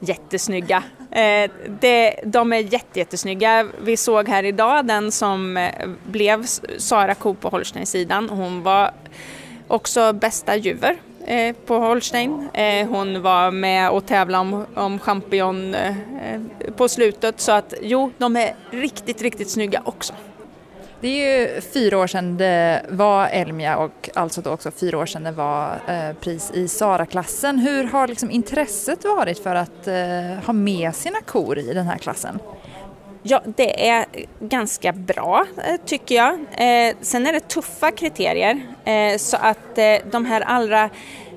Jättesnygga. 0.00 0.82
Eh, 1.10 1.50
det, 1.80 2.20
de 2.24 2.52
är 2.52 2.74
jättesnygga. 2.96 3.66
Vi 3.82 3.96
såg 3.96 4.28
här 4.28 4.44
idag 4.44 4.86
den 4.86 5.12
som 5.12 5.56
eh, 5.56 5.88
blev 6.06 6.46
Sara 6.78 7.14
Ko 7.14 7.34
på 7.34 7.48
Holstein-sidan. 7.48 8.28
Hon 8.28 8.62
var 8.62 8.90
också 9.68 10.12
bästa 10.12 10.56
juver 10.56 10.96
eh, 11.26 11.56
på 11.66 11.78
Holstein. 11.78 12.48
Hon 12.88 13.22
var 13.22 13.50
med 13.50 13.90
och 13.90 14.06
tävlade 14.06 14.40
om, 14.40 14.66
om 14.74 14.98
champion 14.98 15.76
på 16.76 16.88
slutet 16.88 17.40
så 17.40 17.52
att 17.52 17.74
jo, 17.82 18.12
de 18.18 18.36
är 18.36 18.54
riktigt, 18.70 19.22
riktigt 19.22 19.50
snygga 19.50 19.82
också. 19.84 20.14
Det 21.00 21.08
är 21.08 21.40
ju 21.54 21.60
fyra 21.60 21.98
år 21.98 22.06
sedan 22.06 22.36
det 22.36 22.86
var 22.88 23.28
Elmia 23.28 23.76
och 23.76 24.10
alltså 24.14 24.40
då 24.40 24.50
också 24.50 24.70
fyra 24.70 24.98
år 24.98 25.06
sedan 25.06 25.24
det 25.24 25.32
var 25.32 25.80
eh, 25.88 26.16
pris 26.20 26.50
i 26.54 26.68
Sara-klassen. 26.68 27.58
Hur 27.58 27.84
har 27.84 28.08
liksom 28.08 28.30
intresset 28.30 29.04
varit 29.04 29.38
för 29.38 29.54
att 29.54 29.86
eh, 29.86 30.46
ha 30.46 30.52
med 30.52 30.94
sina 30.94 31.20
kor 31.20 31.58
i 31.58 31.74
den 31.74 31.86
här 31.86 31.98
klassen? 31.98 32.38
Ja, 33.22 33.42
det 33.56 33.88
är 33.88 34.04
ganska 34.40 34.92
bra 34.92 35.46
eh, 35.64 35.76
tycker 35.84 36.14
jag. 36.14 36.32
Eh, 36.34 36.94
sen 37.00 37.26
är 37.26 37.32
det 37.32 37.48
tuffa 37.48 37.90
kriterier 37.90 38.62
eh, 38.84 39.18
så 39.18 39.36
att 39.36 39.78
eh, 39.78 39.96
de 40.10 40.24
här 40.24 40.40
allra 40.40 40.90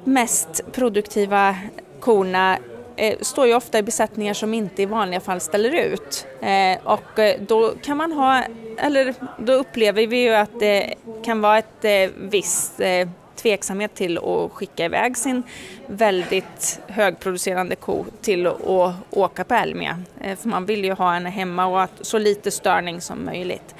mest 0.03 0.61
produktiva 0.71 1.55
korna 1.99 2.57
Eh, 2.95 3.17
står 3.21 3.47
ju 3.47 3.55
ofta 3.55 3.79
i 3.79 3.83
besättningar 3.83 4.33
som 4.33 4.53
inte 4.53 4.81
i 4.81 4.85
vanliga 4.85 5.19
fall 5.19 5.39
ställer 5.39 5.75
ut. 5.75 6.27
Eh, 6.41 6.77
och 6.83 7.19
eh, 7.19 7.41
då 7.41 7.73
kan 7.81 7.97
man 7.97 8.11
ha, 8.11 8.43
eller 8.77 9.15
då 9.37 9.53
upplever 9.53 10.07
vi 10.07 10.17
ju 10.17 10.33
att 10.33 10.59
det 10.59 10.93
kan 11.25 11.41
vara 11.41 11.57
ett 11.57 11.85
eh, 11.85 12.09
visst 12.17 12.79
eh, 12.79 13.07
tveksamhet 13.35 13.95
till 13.95 14.17
att 14.17 14.51
skicka 14.51 14.85
iväg 14.85 15.17
sin 15.17 15.43
väldigt 15.87 16.79
högproducerande 16.87 17.75
ko 17.75 18.05
till 18.21 18.47
att 18.47 18.95
åka 19.09 19.43
på 19.43 19.53
Elmia. 19.53 19.99
Eh, 20.21 20.37
för 20.37 20.47
man 20.49 20.65
vill 20.65 20.85
ju 20.85 20.93
ha 20.93 21.13
henne 21.13 21.29
hemma 21.29 21.65
och 21.65 21.81
att 21.81 21.91
så 22.01 22.17
lite 22.17 22.51
störning 22.51 23.01
som 23.01 23.25
möjligt. 23.25 23.75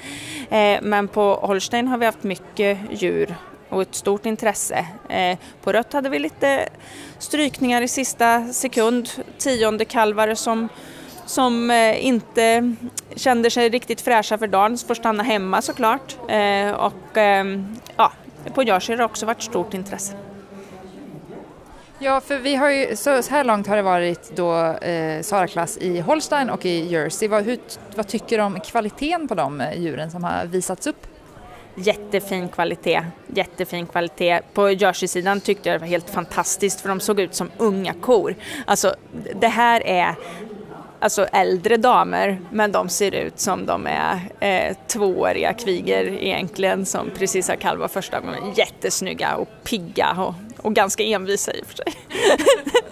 Eh, 0.50 0.78
men 0.82 1.08
på 1.08 1.34
Holstein 1.34 1.88
har 1.88 1.98
vi 1.98 2.06
haft 2.06 2.22
mycket 2.22 2.78
djur 2.90 3.34
och 3.68 3.82
ett 3.82 3.94
stort 3.94 4.26
intresse. 4.26 4.86
Eh, 5.08 5.38
på 5.62 5.72
rött 5.72 5.92
hade 5.92 6.08
vi 6.08 6.18
lite 6.18 6.68
strykningar 7.18 7.82
i 7.82 7.88
sista 7.88 8.52
sekund, 8.52 9.08
tionde 9.38 9.84
kalvare 9.84 10.36
som 10.36 10.68
som 11.26 11.70
eh, 11.70 12.06
inte 12.06 12.74
kände 13.16 13.50
sig 13.50 13.68
riktigt 13.68 14.00
fräscha 14.00 14.38
för 14.38 14.46
dagen 14.46 14.78
får 14.78 14.94
stanna 14.94 15.22
hemma 15.22 15.62
såklart. 15.62 16.16
Eh, 16.28 16.70
och 16.70 17.16
ehm, 17.16 17.76
ja, 17.96 18.12
på 18.54 18.62
Jersey 18.62 18.92
har 18.92 18.98
det 18.98 19.04
också 19.04 19.26
varit 19.26 19.42
stort 19.42 19.74
intresse. 19.74 20.14
Ja, 21.98 22.20
för 22.20 22.38
vi 22.38 22.54
har 22.54 22.70
ju, 22.70 22.96
så 22.96 23.10
här 23.30 23.44
långt 23.44 23.66
har 23.66 23.76
det 23.76 23.82
varit 23.82 24.36
då 24.36 24.56
eh, 24.64 25.22
Sara-klass 25.22 25.78
i 25.78 26.00
Holstein 26.00 26.50
och 26.50 26.66
i 26.66 26.86
Jersey. 26.92 27.28
Vad, 27.28 27.44
hur, 27.44 27.58
vad 27.96 28.08
tycker 28.08 28.38
du 28.38 28.44
om 28.44 28.60
kvaliteten 28.60 29.28
på 29.28 29.34
de 29.34 29.62
djuren 29.76 30.10
som 30.10 30.24
har 30.24 30.46
visats 30.46 30.86
upp? 30.86 31.06
Jättefin 31.74 32.48
kvalitet, 32.48 33.02
jättefin 33.26 33.86
kvalitet. 33.86 34.40
På 34.54 34.70
Jersey-sidan 34.70 35.40
tyckte 35.40 35.68
jag 35.68 35.76
det 35.76 35.80
var 35.80 35.86
helt 35.86 36.10
fantastiskt 36.10 36.80
för 36.80 36.88
de 36.88 37.00
såg 37.00 37.20
ut 37.20 37.34
som 37.34 37.50
unga 37.58 37.94
kor. 37.94 38.34
Alltså 38.66 38.94
det 39.34 39.48
här 39.48 39.86
är 39.86 40.14
alltså 40.98 41.24
äldre 41.24 41.76
damer 41.76 42.40
men 42.50 42.72
de 42.72 42.88
ser 42.88 43.14
ut 43.14 43.40
som 43.40 43.66
de 43.66 43.86
är 43.86 44.20
eh, 44.40 44.76
tvååriga 44.86 45.52
kviger 45.52 46.04
egentligen 46.04 46.86
som 46.86 47.10
precis 47.18 47.48
har 47.48 47.56
kalvat 47.56 47.92
första 47.92 48.20
gången. 48.20 48.52
Jättesnygga 48.56 49.36
och 49.36 49.48
pigga 49.64 50.16
och, 50.18 50.34
och 50.62 50.74
ganska 50.74 51.02
envisa 51.02 51.52
i 51.52 51.62
och 51.62 51.66
för 51.66 51.76
sig. 51.76 51.92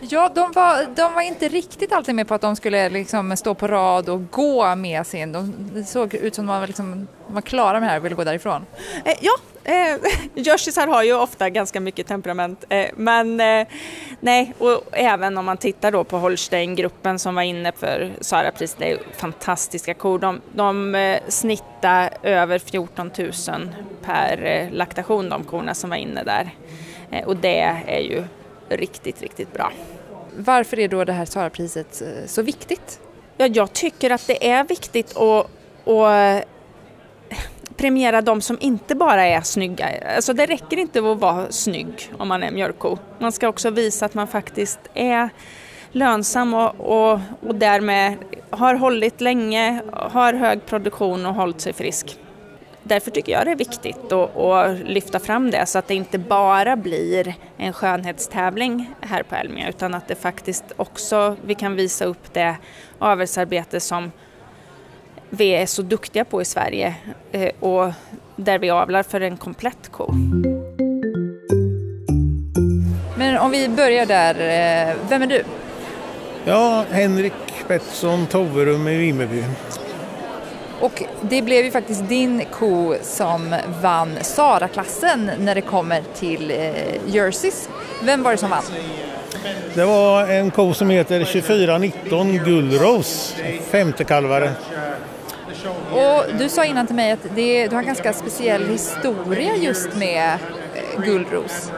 Ja, 0.00 0.30
de 0.34 0.52
var, 0.52 0.86
de 0.96 1.14
var 1.14 1.22
inte 1.22 1.48
riktigt 1.48 1.92
alltid 1.92 2.14
med 2.14 2.28
på 2.28 2.34
att 2.34 2.40
de 2.40 2.56
skulle 2.56 2.88
liksom 2.88 3.36
stå 3.36 3.54
på 3.54 3.66
rad 3.68 4.08
och 4.08 4.30
gå 4.30 4.74
med 4.74 5.06
sin. 5.06 5.32
De, 5.32 5.54
det 5.74 5.84
såg 5.84 6.14
ut 6.14 6.34
som 6.34 6.50
att 6.50 6.54
de 6.54 6.60
var, 6.60 6.66
liksom, 6.66 7.08
de 7.26 7.34
var 7.34 7.42
klara 7.42 7.80
med 7.80 7.88
det 7.88 7.90
här 7.90 7.98
och 7.98 8.04
ville 8.04 8.14
gå 8.14 8.24
därifrån. 8.24 8.66
Eh, 9.04 9.14
ja, 9.20 9.32
eh, 9.64 9.96
Jersisar 10.34 10.86
har 10.86 11.02
ju 11.02 11.14
ofta 11.14 11.50
ganska 11.50 11.80
mycket 11.80 12.06
temperament 12.06 12.64
eh, 12.68 12.86
men 12.96 13.40
eh, 13.40 13.66
nej, 14.20 14.54
och 14.58 14.82
även 14.92 15.38
om 15.38 15.44
man 15.44 15.56
tittar 15.56 15.90
då 15.90 16.04
på 16.04 16.18
Holstein-gruppen 16.18 17.18
som 17.18 17.34
var 17.34 17.42
inne 17.42 17.72
för 17.72 18.12
Sara-priset, 18.20 18.78
det 18.78 18.92
är 18.92 18.98
fantastiska 19.16 19.94
kor. 19.94 20.18
De, 20.18 20.40
de 20.52 20.94
eh, 20.94 21.20
snittar 21.28 22.10
över 22.22 22.58
14 22.58 23.10
000 23.18 23.32
per 24.04 24.44
eh, 24.44 24.72
laktation 24.72 25.28
de 25.28 25.44
korna 25.44 25.74
som 25.74 25.90
var 25.90 25.96
inne 25.96 26.22
där 26.22 26.50
eh, 27.10 27.26
och 27.26 27.36
det 27.36 27.60
är 27.86 28.00
ju 28.00 28.24
riktigt, 28.68 29.22
riktigt 29.22 29.52
bra. 29.52 29.72
Varför 30.36 30.78
är 30.78 30.88
då 30.88 31.04
det 31.04 31.12
här 31.12 31.24
Sara-priset 31.24 32.02
eh, 32.02 32.26
så 32.26 32.42
viktigt? 32.42 33.00
Ja, 33.36 33.46
jag 33.46 33.72
tycker 33.72 34.10
att 34.10 34.26
det 34.26 34.50
är 34.50 34.64
viktigt 34.64 35.16
att, 35.16 35.46
att 35.88 36.44
premiera 37.76 38.22
de 38.22 38.40
som 38.40 38.58
inte 38.60 38.94
bara 38.94 39.26
är 39.26 39.40
snygga. 39.40 39.88
Alltså 40.16 40.32
det 40.32 40.46
räcker 40.46 40.76
inte 40.76 40.98
att 40.98 41.18
vara 41.18 41.52
snygg 41.52 42.12
om 42.18 42.28
man 42.28 42.42
är 42.42 42.50
mjölkko. 42.50 42.98
Man 43.18 43.32
ska 43.32 43.48
också 43.48 43.70
visa 43.70 44.06
att 44.06 44.14
man 44.14 44.28
faktiskt 44.28 44.80
är 44.94 45.30
lönsam 45.92 46.54
och, 46.54 46.80
och, 46.80 47.20
och 47.40 47.54
därmed 47.54 48.16
har 48.50 48.74
hållit 48.74 49.20
länge, 49.20 49.82
har 49.92 50.32
hög 50.32 50.66
produktion 50.66 51.26
och 51.26 51.34
hållit 51.34 51.60
sig 51.60 51.72
frisk. 51.72 52.18
Därför 52.84 53.10
tycker 53.10 53.32
jag 53.32 53.46
det 53.46 53.50
är 53.50 53.56
viktigt 53.56 54.12
att, 54.12 54.36
att, 54.36 54.78
lyfta 54.78 55.18
fram 55.18 55.50
det 55.50 55.66
så 55.66 55.78
att 55.78 55.88
det 55.88 55.94
inte 55.94 56.18
bara 56.18 56.76
blir 56.76 57.34
en 57.56 57.72
skönhetstävling 57.72 58.94
här 59.00 59.22
på 59.22 59.34
Elmia 59.34 59.68
utan 59.68 59.94
att 59.94 60.08
det 60.08 60.14
faktiskt 60.14 60.64
också 60.76 61.36
vi 61.44 61.54
kan 61.54 61.76
visa 61.76 62.04
upp 62.04 62.32
det 62.32 62.56
avelsarbete 62.98 63.80
som 63.80 64.12
vi 65.30 65.48
är 65.48 65.66
så 65.66 65.82
duktiga 65.82 66.24
på 66.24 66.42
i 66.42 66.44
Sverige 66.44 66.94
eh, 67.32 67.50
och 67.60 67.92
där 68.36 68.58
vi 68.58 68.70
avlar 68.70 69.02
för 69.02 69.20
en 69.20 69.36
komplett 69.36 69.88
ko. 69.90 70.12
Men 73.18 73.38
om 73.38 73.50
vi 73.50 73.68
börjar 73.68 74.06
där, 74.06 74.34
eh, 74.34 74.96
vem 75.08 75.22
är 75.22 75.26
du? 75.26 75.44
Ja, 76.44 76.84
Henrik 76.90 77.32
Pettersson, 77.68 78.26
Toverum 78.26 78.88
i 78.88 78.96
Vimmerby. 78.96 79.44
Och 80.82 81.02
det 81.20 81.42
blev 81.42 81.64
ju 81.64 81.70
faktiskt 81.70 82.08
din 82.08 82.44
ko 82.52 82.94
som 83.02 83.56
vann 83.82 84.18
Sara-klassen 84.20 85.30
när 85.38 85.54
det 85.54 85.60
kommer 85.60 86.02
till 86.14 86.50
eh, 86.50 87.14
jerseys. 87.14 87.68
Vem 88.02 88.22
var 88.22 88.30
det 88.30 88.36
som 88.36 88.50
vann? 88.50 88.62
Det 89.74 89.84
var 89.84 90.26
en 90.26 90.50
ko 90.50 90.74
som 90.74 90.90
heter 90.90 91.24
2419 91.24 92.38
Gullrose, 92.44 93.34
femte 93.70 94.04
kalvare. 94.04 94.52
Och 95.92 96.24
du 96.38 96.48
sa 96.48 96.64
innan 96.64 96.86
till 96.86 96.96
mig 96.96 97.12
att 97.12 97.26
det, 97.34 97.68
du 97.68 97.74
har 97.74 97.82
en 97.82 97.86
ganska 97.86 98.12
speciell 98.12 98.68
historia 98.68 99.56
just 99.56 99.96
med 99.96 100.38
eh, 100.74 101.04
Gullros. 101.04 101.70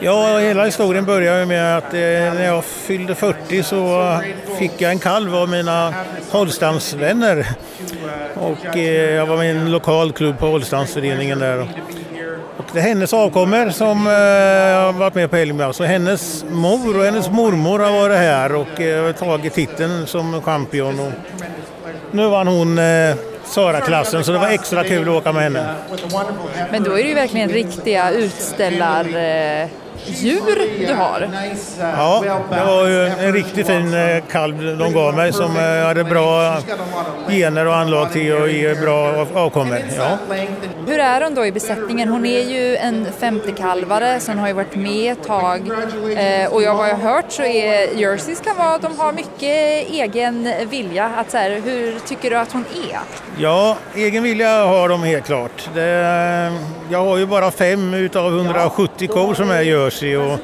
Ja, 0.00 0.38
hela 0.38 0.64
historien 0.64 1.04
började 1.04 1.46
med 1.46 1.78
att 1.78 1.94
eh, 1.94 2.00
när 2.34 2.44
jag 2.44 2.64
fyllde 2.64 3.14
40 3.14 3.62
så 3.62 4.18
fick 4.58 4.72
jag 4.80 4.90
en 4.90 4.98
kalv 4.98 5.36
av 5.36 5.48
mina 5.48 5.94
Holstamsvänner. 6.30 7.46
Och 8.34 8.76
eh, 8.76 9.14
jag 9.14 9.26
var 9.26 9.36
med 9.36 9.46
i 9.46 9.58
en 9.58 9.72
lokal 9.72 10.12
klubb 10.12 10.38
på 10.38 10.46
Holstamsföreningen 10.46 11.38
där. 11.38 11.68
Och 12.56 12.64
det 12.72 12.78
är 12.78 12.82
hennes 12.82 13.12
avkommor 13.12 13.70
som 13.70 14.06
eh, 14.06 14.12
har 14.84 14.92
varit 14.92 15.14
med 15.14 15.30
på 15.30 15.36
Elmia. 15.36 15.72
Så 15.72 15.84
hennes 15.84 16.44
mor 16.50 16.98
och 16.98 17.04
hennes 17.04 17.30
mormor 17.30 17.78
har 17.78 17.92
varit 17.92 18.16
här 18.16 18.54
och 18.54 18.80
eh, 18.80 19.12
tagit 19.12 19.54
titeln 19.54 20.06
som 20.06 20.42
champion. 20.42 21.00
Och 21.00 21.12
nu 22.10 22.28
vann 22.28 22.46
hon 22.46 22.78
eh, 22.78 23.16
Sara-klassen 23.46 24.24
så 24.24 24.32
det 24.32 24.38
var 24.38 24.48
extra 24.48 24.84
kul 24.84 25.08
att 25.08 25.14
åka 25.14 25.32
med 25.32 25.42
henne. 25.42 25.74
Men 26.70 26.82
då 26.82 26.98
är 26.98 27.02
det 27.02 27.08
ju 27.08 27.14
verkligen 27.14 27.48
riktiga 27.48 28.10
utställar 28.10 29.04
eh, 29.04 29.68
djur 30.06 30.86
du 30.86 30.94
har. 30.94 31.28
Ja, 31.80 32.24
det 32.50 32.64
var 32.64 32.88
ju 32.88 33.06
en 33.06 33.32
riktigt 33.32 33.66
fin 33.66 33.94
eh, 33.94 34.22
kalv 34.30 34.78
de 34.78 34.92
gav 34.92 35.14
mig 35.14 35.32
som 35.32 35.56
eh, 35.56 35.86
hade 35.86 36.04
bra 36.04 36.58
gener 37.28 37.66
och 37.66 37.76
anlag 37.76 38.12
till 38.12 38.42
att 38.42 38.52
ge 38.52 38.74
bra 38.74 39.26
avkommor. 39.34 39.78
Ja. 39.96 40.18
Hur 40.86 40.98
är 40.98 41.20
hon 41.20 41.34
då 41.34 41.46
i 41.46 41.52
besättningen? 41.52 42.08
Hon 42.08 42.26
är 42.26 42.40
ju 42.40 42.76
en 42.76 43.06
femtekalvare 43.20 44.20
som 44.20 44.38
har 44.38 44.48
ju 44.48 44.54
varit 44.54 44.76
med 44.76 45.12
ett 45.12 45.26
tag 45.26 45.68
eh, 46.16 46.52
och 46.52 46.62
jag 46.62 46.74
har 46.74 46.94
hört 46.94 47.32
så 47.32 47.42
är 47.42 47.98
jerseys 47.98 48.40
kan 48.40 48.56
vara 48.56 48.74
att 48.74 48.82
de 48.82 48.98
har 48.98 49.12
mycket 49.12 49.90
egen 49.90 50.48
vilja. 50.70 51.10
Att 51.16 51.30
så 51.30 51.36
här, 51.36 51.50
hur 51.64 51.98
tycker 51.98 52.30
du 52.30 52.36
att 52.36 52.52
hon 52.52 52.64
är? 52.90 52.98
Ja, 53.38 53.76
egen 53.94 54.22
vilja 54.22 54.64
har 54.64 54.88
de 54.88 55.02
helt 55.02 55.26
klart. 55.26 55.68
Det, 55.74 56.52
jag 56.90 57.04
har 57.04 57.16
ju 57.16 57.26
bara 57.26 57.50
fem 57.50 57.94
utav 57.94 58.38
170 58.38 59.08
kor 59.08 59.34
som 59.34 59.50
är 59.50 59.60
jersey 59.60 59.93
och 60.02 60.38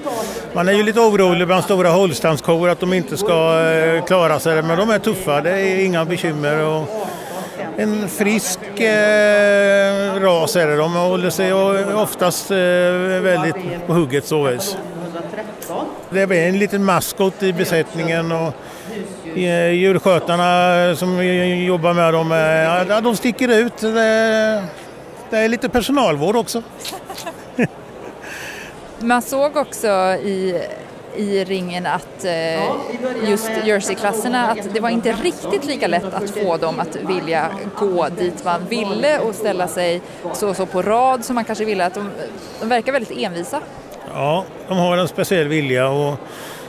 man 0.53 0.69
är 0.69 0.73
ju 0.73 0.83
lite 0.83 1.01
orolig 1.01 1.47
bland 1.47 1.65
stora 1.65 1.89
Holstandskor 1.89 2.69
att 2.69 2.81
de 2.81 2.93
inte 2.93 3.17
ska 3.17 3.61
eh, 3.61 4.05
klara 4.05 4.41
sig, 4.41 4.63
men 4.63 4.79
de 4.79 4.91
är 4.91 4.99
tuffa, 4.99 5.41
det 5.41 5.51
är 5.51 5.85
inga 5.85 6.05
bekymmer. 6.05 6.65
Och 6.65 7.09
en 7.77 8.09
frisk 8.09 8.61
eh, 8.81 10.21
ras 10.21 10.57
är 10.57 10.67
det, 10.67 10.77
de 10.77 10.95
håller 10.95 11.31
sig 11.31 11.53
oftast 11.95 12.51
eh, 12.51 12.57
väldigt 13.23 13.87
på 13.87 13.93
hugget 13.93 14.27
så 14.27 14.43
vis. 14.43 14.77
Det 16.11 16.21
är 16.21 16.33
en 16.33 16.59
liten 16.59 16.85
maskot 16.85 17.43
i 17.43 17.53
besättningen 17.53 18.33
och 18.33 18.55
eh, 19.39 19.71
djurskötarna 19.71 20.97
som 20.97 21.27
jobbar 21.65 21.95
med 21.95 22.15
dem, 22.15 23.03
de 23.03 23.17
sticker 23.17 23.49
ut. 23.49 23.79
Det 25.31 25.39
är 25.39 25.49
lite 25.49 25.69
personalvård 25.69 26.37
också. 26.37 26.63
Man 29.03 29.23
såg 29.23 29.57
också 29.57 29.89
i, 30.25 30.63
i 31.17 31.45
ringen 31.45 31.87
att 31.87 32.25
eh, 32.25 32.65
just 33.31 33.51
Jersey-klasserna, 33.65 34.51
att 34.51 34.75
det 34.75 34.81
var 34.81 34.89
inte 34.89 35.13
riktigt 35.13 35.65
lika 35.65 35.87
lätt 35.87 36.15
att 36.15 36.31
få 36.31 36.57
dem 36.57 36.81
att 36.81 36.97
vilja 36.97 37.51
gå 37.79 38.09
dit 38.09 38.45
man 38.45 38.67
ville 38.69 39.19
och 39.19 39.35
ställa 39.35 39.69
sig 39.69 40.01
så 40.35 40.55
så 40.55 40.67
på 40.67 40.83
rad 40.83 41.25
som 41.25 41.35
man 41.35 41.45
kanske 41.45 41.65
ville. 41.65 41.87
Att 41.87 41.95
de, 41.95 42.11
de 42.61 42.69
verkar 42.69 42.93
väldigt 42.93 43.19
envisa. 43.19 43.61
Ja, 44.15 44.45
de 44.69 44.79
har 44.79 44.97
en 44.97 45.09
speciell 45.09 45.49
vilja 45.49 45.89
och 45.89 46.15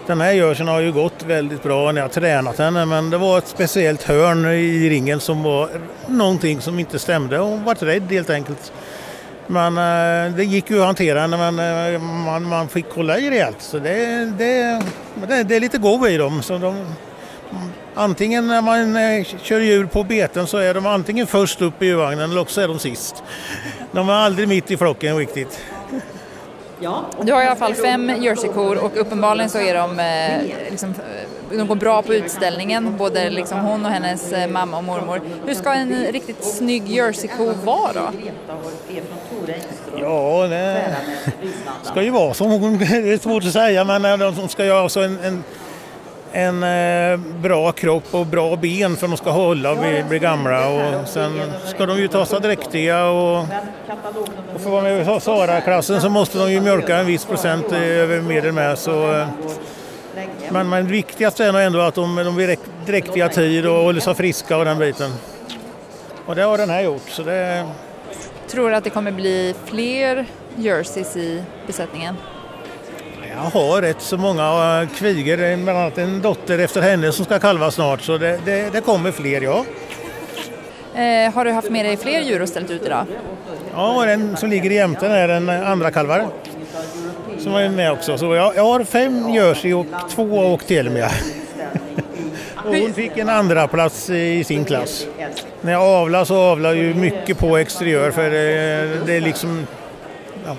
den 0.08 0.22
här 0.22 0.32
görsen 0.32 0.68
har 0.68 0.80
ju 0.80 0.92
gått 0.92 1.24
väldigt 1.24 1.64
bra 1.64 1.92
när 1.92 2.02
jag 2.02 2.12
tränat 2.12 2.58
henne 2.58 2.86
men 2.86 3.10
det 3.10 3.18
var 3.18 3.38
ett 3.38 3.48
speciellt 3.48 4.04
hörn 4.04 4.46
i 4.46 4.90
ringen 4.90 5.20
som 5.20 5.44
var 5.44 5.70
någonting 6.08 6.62
som 6.62 6.80
inte 6.80 7.00
stämde 7.00 7.40
och 7.40 7.48
hon 7.48 7.64
var 7.64 7.76
rädd 7.76 8.12
helt 8.12 8.30
enkelt. 8.30 8.74
Men 9.52 9.78
eh, 9.78 10.36
det 10.36 10.44
gick 10.44 10.70
ju 10.70 10.80
att 10.80 10.86
hantera 10.86 11.28
men 11.28 11.60
eh, 11.60 12.02
man, 12.02 12.44
man 12.44 12.68
fick 12.68 12.86
kolla 12.94 13.20
i 13.20 13.30
rejält. 13.30 13.62
Så 13.62 13.80
det, 13.80 14.26
det, 14.38 14.82
det, 15.28 15.44
det 15.44 15.56
är 15.56 15.60
lite 15.60 15.78
go 15.78 16.08
i 16.08 16.18
dem. 16.18 16.42
Så 16.42 16.58
de, 16.58 16.86
antingen 17.96 18.48
när 18.48 18.62
man 18.62 18.96
eh, 18.96 19.26
kör 19.42 19.60
djur 19.60 19.86
på 19.86 20.04
beten 20.04 20.48
så 20.48 20.58
är 20.58 20.74
de 20.74 20.86
antingen 20.86 21.28
först 21.28 21.62
upp 21.62 21.82
i 21.82 21.86
djurvagnen 21.86 22.32
eller 22.32 22.42
också 22.42 22.62
är 22.62 22.68
de 22.68 22.80
sist. 22.80 23.24
De 23.92 24.10
är 24.10 24.14
aldrig 24.14 24.48
mitt 24.48 24.72
i 24.72 24.78
flocken 24.78 25.18
riktigt. 25.18 25.62
Du 27.22 27.34
har 27.34 27.42
i 27.42 27.46
alla 27.46 27.56
fall 27.56 27.74
fem 27.74 28.10
jerseykor 28.22 28.78
och 28.78 28.98
uppenbarligen 28.98 29.50
så 29.50 29.58
är 29.58 29.76
de, 29.76 30.02
liksom, 30.70 30.94
de 31.58 31.68
går 31.68 31.76
bra 31.76 32.02
på 32.02 32.14
utställningen, 32.14 32.98
både 32.98 33.30
liksom 33.30 33.60
hon 33.60 33.86
och 33.86 33.92
hennes 33.92 34.32
eh, 34.32 34.48
mamma 34.48 34.78
och 34.78 34.84
mormor. 34.84 35.22
Hur 35.46 35.54
ska 35.54 35.74
en 35.74 36.06
riktigt 36.12 36.44
snygg 36.44 36.88
jerseyko 36.88 37.54
vara 37.64 37.94
då? 37.94 38.10
Ja, 40.00 40.48
det 40.48 40.96
ska 41.84 42.04
ju 42.04 42.10
vara 42.10 42.34
som 42.34 42.52
hon, 42.52 42.78
Det 42.90 43.14
är 43.14 43.18
svårt 43.18 43.44
att 43.46 43.54
säga 43.54 43.84
men 43.84 44.06
eh, 44.06 44.32
de 44.32 44.48
ska 44.48 44.66
ju 44.66 44.72
ha 44.72 44.90
en, 44.96 45.20
en, 45.24 45.44
en 46.32 46.64
eh, 46.64 47.20
bra 47.42 47.72
kropp 47.72 48.16
och 48.16 48.26
bra 48.26 48.56
ben 48.56 48.98
för 48.98 49.06
att 49.06 49.12
de 49.12 49.18
ska 49.18 49.32
hålla 49.32 49.72
och 49.72 49.78
bli, 49.78 50.04
bli 50.10 50.20
gamla. 50.20 50.70
Och 50.70 51.08
sen 51.08 51.42
ska 51.66 51.86
de 51.86 51.98
ju 51.98 52.08
ta 52.08 52.26
sig 52.26 52.40
dräktiga 52.40 53.06
och, 53.06 53.40
och 53.40 54.62
för 54.62 54.66
att 54.66 54.72
vara 54.72 54.82
med 54.84 55.18
i 55.18 55.20
Sara-klassen 55.22 56.02
så 56.02 56.10
måste 56.10 56.38
de 56.38 56.52
ju 56.52 56.62
mjölka 56.62 56.98
en 56.98 57.06
viss 57.06 57.26
procent 57.26 57.72
över 57.72 58.22
medel 58.22 58.52
med. 58.52 58.78
Så, 58.80 59.26
men, 60.52 60.70
men 60.70 60.88
viktigast 60.88 61.40
är 61.40 61.52
nog 61.52 61.62
ändå 61.62 61.80
att 61.80 61.96
de, 61.96 62.16
de 62.16 62.36
blir 62.36 62.58
dräktiga 62.86 63.30
tid 63.30 63.66
och 63.66 63.76
håller 63.76 64.00
sig 64.00 64.16
friska 64.16 64.58
och 64.58 64.66
den 64.66 64.80
biten. 64.80 65.12
Och 66.26 66.36
det 66.36 66.42
har 66.42 66.58
den 66.58 66.70
här 66.70 66.82
gjort. 66.82 67.10
Så 67.10 67.24
det, 67.24 67.66
Tror 68.48 68.70
du 68.70 68.76
att 68.76 68.84
det 68.84 68.90
kommer 68.90 69.12
bli 69.12 69.56
fler 69.66 70.26
jerseys 70.56 71.18
i 71.18 71.44
besättningen? 71.68 72.16
Jag 73.34 73.62
har 73.62 73.82
rätt 73.82 74.02
så 74.02 74.18
många 74.18 74.88
kvigor, 74.96 75.64
bland 75.64 75.80
annat 75.80 75.98
en 75.98 76.22
dotter 76.22 76.60
efter 76.60 76.82
henne 76.82 77.12
som 77.12 77.26
ska 77.26 77.40
kalva 77.40 77.72
snart 77.72 78.02
så 78.02 78.18
det, 78.18 78.40
det, 78.46 78.74
det 78.74 78.82
kommer 78.82 79.12
fler 79.12 79.42
ja. 79.42 79.66
Eh, 80.96 81.34
har 81.34 81.46
du 81.46 81.52
haft 81.52 81.70
med 81.70 81.86
dig 81.86 81.98
fler 81.98 82.22
djur 82.22 82.42
och 82.42 82.50
ställt 82.50 82.72
ut 82.72 82.86
idag? 82.86 83.06
Ja, 83.76 84.04
den 84.06 84.38
som 84.38 84.50
ligger 84.50 84.70
jämte 84.70 85.08
är 85.08 85.30
en 85.30 85.50
andra 85.50 85.92
kalvare 85.92 86.28
som 87.44 87.56
är 87.56 87.70
med 87.70 87.92
också. 87.92 88.18
Så 88.18 88.36
jag, 88.36 88.56
jag 88.56 88.64
har 88.64 88.84
fem 88.84 89.30
jersey 89.30 89.74
och 89.74 89.86
två 90.10 90.24
åkt 90.24 90.72
Elmia. 90.72 91.12
Och 92.66 92.76
hon 92.76 92.94
fick 92.94 93.18
en 93.18 93.30
andra 93.30 93.68
plats 93.68 94.10
i 94.10 94.44
sin 94.44 94.66
klass. 94.66 95.08
När 95.62 95.72
jag 95.72 95.82
avlar 95.82 96.26
så 96.26 96.36
avlar 96.36 96.74
ju 96.74 96.94
mycket 96.94 97.38
på 97.38 97.58
exteriör 97.58 98.12
för 98.12 98.30
det, 98.30 99.06
det 99.06 99.14
är 99.14 99.22
liksom 99.22 99.68
ja, 100.46 100.56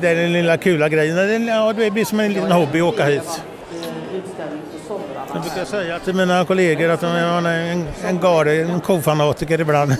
det 0.00 0.08
är 0.08 0.14
den 0.14 0.32
lilla 0.32 0.56
kula 0.56 0.88
grejen. 0.88 1.16
Det, 1.16 1.52
ja, 1.52 1.72
det 1.72 1.90
blir 1.90 2.04
som 2.04 2.20
en 2.20 2.32
liten 2.32 2.52
hobby 2.52 2.80
att 2.80 2.94
åka 2.94 3.04
hit. 3.04 3.42
Jag 5.32 5.42
brukar 5.42 5.64
säga 5.64 5.98
till 5.98 6.14
mina 6.14 6.44
kollegor 6.44 6.88
att 6.88 7.02
man 7.02 7.46
är 7.46 7.72
en, 7.72 7.86
en 8.04 8.20
gare, 8.20 8.52
en 8.52 8.80
kofanatiker 8.80 9.60
ibland. 9.60 9.96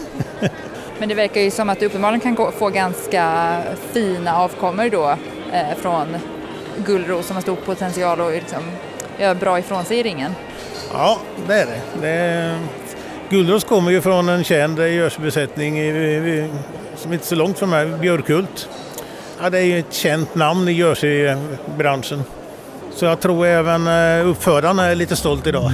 Men 0.99 1.09
det 1.09 1.15
verkar 1.15 1.41
ju 1.41 1.51
som 1.51 1.71
att 1.71 1.81
du 1.81 1.87
uppenbarligen 1.87 2.37
kan 2.37 2.53
få 2.53 2.69
ganska 2.69 3.57
fina 3.93 4.37
avkommor 4.37 4.89
då 4.91 5.17
eh, 5.55 5.77
från 5.77 6.17
Gullros 6.87 7.27
som 7.27 7.37
har 7.37 7.43
stor 7.43 7.57
potential 7.57 8.21
och 8.21 8.31
liksom 8.31 8.63
gör 9.19 9.35
bra 9.35 9.59
ifrån 9.59 9.85
sig 9.85 9.99
i 9.99 10.03
ringen. 10.03 10.35
Ja, 10.93 11.19
det 11.47 11.55
är 11.55 11.67
det. 11.67 11.81
det 12.01 12.09
är... 12.09 12.59
Gullros 13.31 13.65
kommer 13.65 13.91
ju 13.91 14.01
från 14.01 14.29
en 14.29 14.45
känd 14.45 14.79
Jerseybesättning 14.79 15.75
som 16.97 17.13
inte 17.13 17.25
är 17.25 17.27
så 17.27 17.35
långt 17.35 17.59
från 17.59 17.71
mig, 17.71 17.87
Björkult. 17.87 18.69
Ja, 19.43 19.51
det 19.51 19.59
är 19.59 19.65
ju 19.65 19.79
ett 19.79 19.93
känt 19.93 20.35
namn 20.35 20.69
i 20.69 20.73
Jersey-branschen. 20.73 22.23
Så 22.95 23.05
jag 23.05 23.21
tror 23.21 23.47
även 23.47 23.87
eh, 23.87 24.29
uppfödaren 24.29 24.79
är 24.79 24.95
lite 24.95 25.17
stolt 25.17 25.47
idag. 25.47 25.71